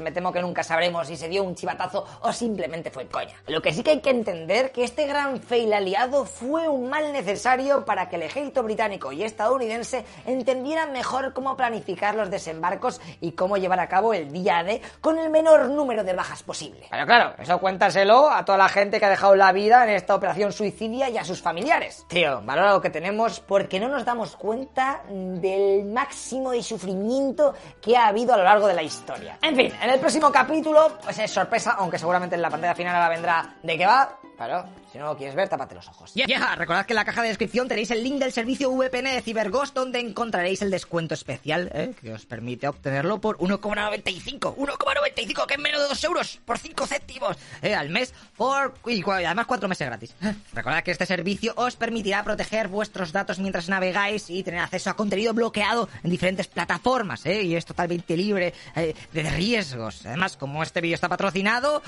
Me 0.00 0.12
temo 0.12 0.32
que 0.32 0.40
nunca 0.40 0.62
sabremos 0.62 1.06
si 1.06 1.16
se 1.16 1.28
dio 1.28 1.42
un 1.42 1.54
chivatazo 1.54 2.04
o 2.22 2.32
simplemente 2.32 2.90
fue 2.90 3.06
coña. 3.06 3.34
Lo 3.46 3.62
que 3.62 3.72
sí 3.72 3.82
que 3.82 3.90
hay 3.90 4.00
que 4.00 4.10
entender 4.10 4.72
que 4.72 4.84
este 4.84 5.06
gran 5.06 5.40
fail 5.40 5.72
aliado 5.72 6.24
fue 6.24 6.68
un 6.68 6.88
mal 6.88 7.12
necesario 7.12 7.84
para 7.84 8.08
que 8.08 8.16
el 8.16 8.22
ejército 8.22 8.62
británico 8.62 9.12
y 9.12 9.22
estadounidense 9.22 10.04
entendieran 10.26 10.92
mejor 10.92 11.32
cómo 11.32 11.56
planificar 11.56 12.14
los 12.14 12.30
desembarcos 12.30 13.00
y 13.20 13.32
cómo 13.32 13.56
llevar 13.56 13.80
a 13.80 13.88
cabo 13.88 14.12
el 14.12 14.32
día 14.32 14.62
D 14.62 14.82
con 15.00 15.18
el 15.18 15.30
menor 15.30 15.68
número 15.70 16.04
de 16.04 16.12
bajas 16.12 16.42
posible. 16.42 16.86
Pero 16.90 17.06
claro, 17.06 17.34
eso 17.38 17.58
cuéntaselo 17.58 18.30
a 18.30 18.44
toda 18.44 18.58
la 18.58 18.68
gente 18.68 18.98
que 18.98 19.06
ha 19.06 19.10
dejado 19.10 19.36
la 19.36 19.52
vida 19.52 19.84
en 19.84 19.90
esta 19.90 20.14
operación 20.14 20.52
suicidia 20.52 21.08
y 21.08 21.18
a 21.18 21.24
sus 21.24 21.40
familiares. 21.40 22.04
Tío, 22.08 22.42
valora 22.42 22.72
lo 22.72 22.80
que 22.80 22.90
tenemos 22.90 23.40
porque 23.40 23.80
no 23.80 23.88
nos 23.88 24.04
damos 24.04 24.36
cuenta 24.36 25.02
del 25.08 25.84
máximo 25.84 26.50
de 26.50 26.62
sufrimiento 26.62 27.54
que 27.80 27.96
ha 27.96 28.08
habido 28.08 28.15
a 28.24 28.36
lo 28.36 28.44
largo 28.44 28.66
de 28.66 28.74
la 28.74 28.82
historia. 28.82 29.38
En 29.42 29.54
fin, 29.54 29.72
en 29.80 29.90
el 29.90 30.00
próximo 30.00 30.32
capítulo, 30.32 30.98
pues 31.02 31.18
es 31.18 31.30
sorpresa, 31.30 31.76
aunque 31.78 31.98
seguramente 31.98 32.34
en 32.34 32.42
la 32.42 32.50
pantalla 32.50 32.74
final 32.74 32.94
ahora 32.94 33.08
vendrá 33.08 33.54
de 33.62 33.78
qué 33.78 33.86
va, 33.86 34.18
pero 34.38 34.64
si 34.92 34.98
no 34.98 35.06
lo 35.06 35.16
quieres 35.16 35.34
ver, 35.34 35.48
tápate 35.48 35.74
los 35.74 35.88
ojos. 35.88 36.12
Ya, 36.14 36.26
yeah, 36.26 36.54
recordad 36.54 36.86
que 36.86 36.92
en 36.92 36.96
la 36.96 37.04
caja 37.04 37.22
de 37.22 37.28
descripción 37.28 37.68
tenéis 37.68 37.90
el 37.90 38.02
link 38.02 38.18
del 38.18 38.32
servicio 38.32 38.70
VPN 38.70 39.14
de 39.14 39.22
CyberGhost 39.22 39.74
donde 39.74 40.00
encontraréis 40.00 40.62
el 40.62 40.70
descuento 40.70 41.14
especial 41.14 41.70
¿eh? 41.74 41.92
que 42.00 42.12
os 42.12 42.26
permite 42.26 42.68
obtenerlo 42.68 43.20
por 43.20 43.38
1,95. 43.38 44.56
1,95 44.56 45.46
que 45.46 45.54
es 45.54 45.60
menos 45.60 45.82
de 45.82 45.88
2 45.88 46.04
euros 46.04 46.40
por 46.44 46.58
5 46.58 46.86
céntimos 46.86 47.36
¿eh? 47.62 47.74
al 47.74 47.90
mes 47.90 48.14
por 48.36 48.74
y 48.86 49.02
además 49.02 49.46
4 49.46 49.68
meses 49.68 49.86
gratis. 49.86 50.14
Recordad 50.52 50.82
que 50.82 50.90
este 50.90 51.06
servicio 51.06 51.52
os 51.56 51.76
permitirá 51.76 52.22
proteger 52.24 52.68
vuestros 52.68 53.12
datos 53.12 53.38
mientras 53.38 53.68
navegáis 53.68 54.30
y 54.30 54.42
tener 54.42 54.60
acceso 54.60 54.90
a 54.90 54.94
contenido 54.94 55.34
bloqueado 55.34 55.88
en 56.02 56.10
diferentes 56.10 56.46
plataformas 56.46 57.24
¿eh? 57.26 57.42
y 57.42 57.56
es 57.56 57.64
totalmente 57.64 58.16
libre 58.16 58.54
eh, 58.74 58.94
de 59.12 59.30
riesgos. 59.30 60.06
Además, 60.06 60.36
como 60.36 60.62
este 60.62 60.80
vídeo 60.80 60.94
está 60.94 61.08
patrocinado, 61.08 61.82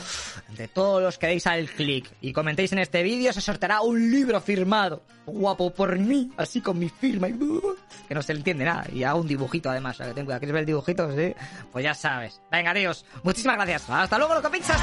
de 0.49 0.69
todos 0.69 1.03
los 1.03 1.19
que 1.19 1.27
deis 1.27 1.47
al 1.47 1.69
clic 1.69 2.11
y 2.21 2.33
comentéis 2.33 2.73
en 2.73 2.79
este 2.89 3.03
vídeo 3.03 3.35
se 3.35 3.43
sorteará 3.43 3.83
un 3.83 4.11
libro 4.11 4.41
firmado, 4.41 5.03
guapo 5.27 5.75
por 5.75 5.99
mí, 5.99 6.33
así 6.39 6.63
con 6.63 6.79
mi 6.79 6.89
firma, 6.89 7.29
y, 7.29 7.35
que 8.09 8.15
no 8.15 8.23
se 8.23 8.33
le 8.33 8.39
entiende 8.39 8.65
nada, 8.65 8.87
y 8.91 9.05
hago 9.05 9.21
un 9.21 9.29
dibujito 9.29 9.69
además, 9.69 9.99
que 9.99 10.05
ten 10.15 10.25
cuidado, 10.25 10.41
¿quieres 10.41 10.55
ver 10.55 10.61
el 10.61 10.67
dibujito? 10.67 11.15
Sí, 11.15 11.35
pues 11.71 11.85
ya 11.85 11.93
sabes. 11.93 12.41
Venga, 12.51 12.71
adiós, 12.71 13.05
muchísimas 13.23 13.57
gracias, 13.57 13.91
hasta 13.91 14.17
luego, 14.17 14.37
loco 14.37 14.51
pizzas. 14.51 14.81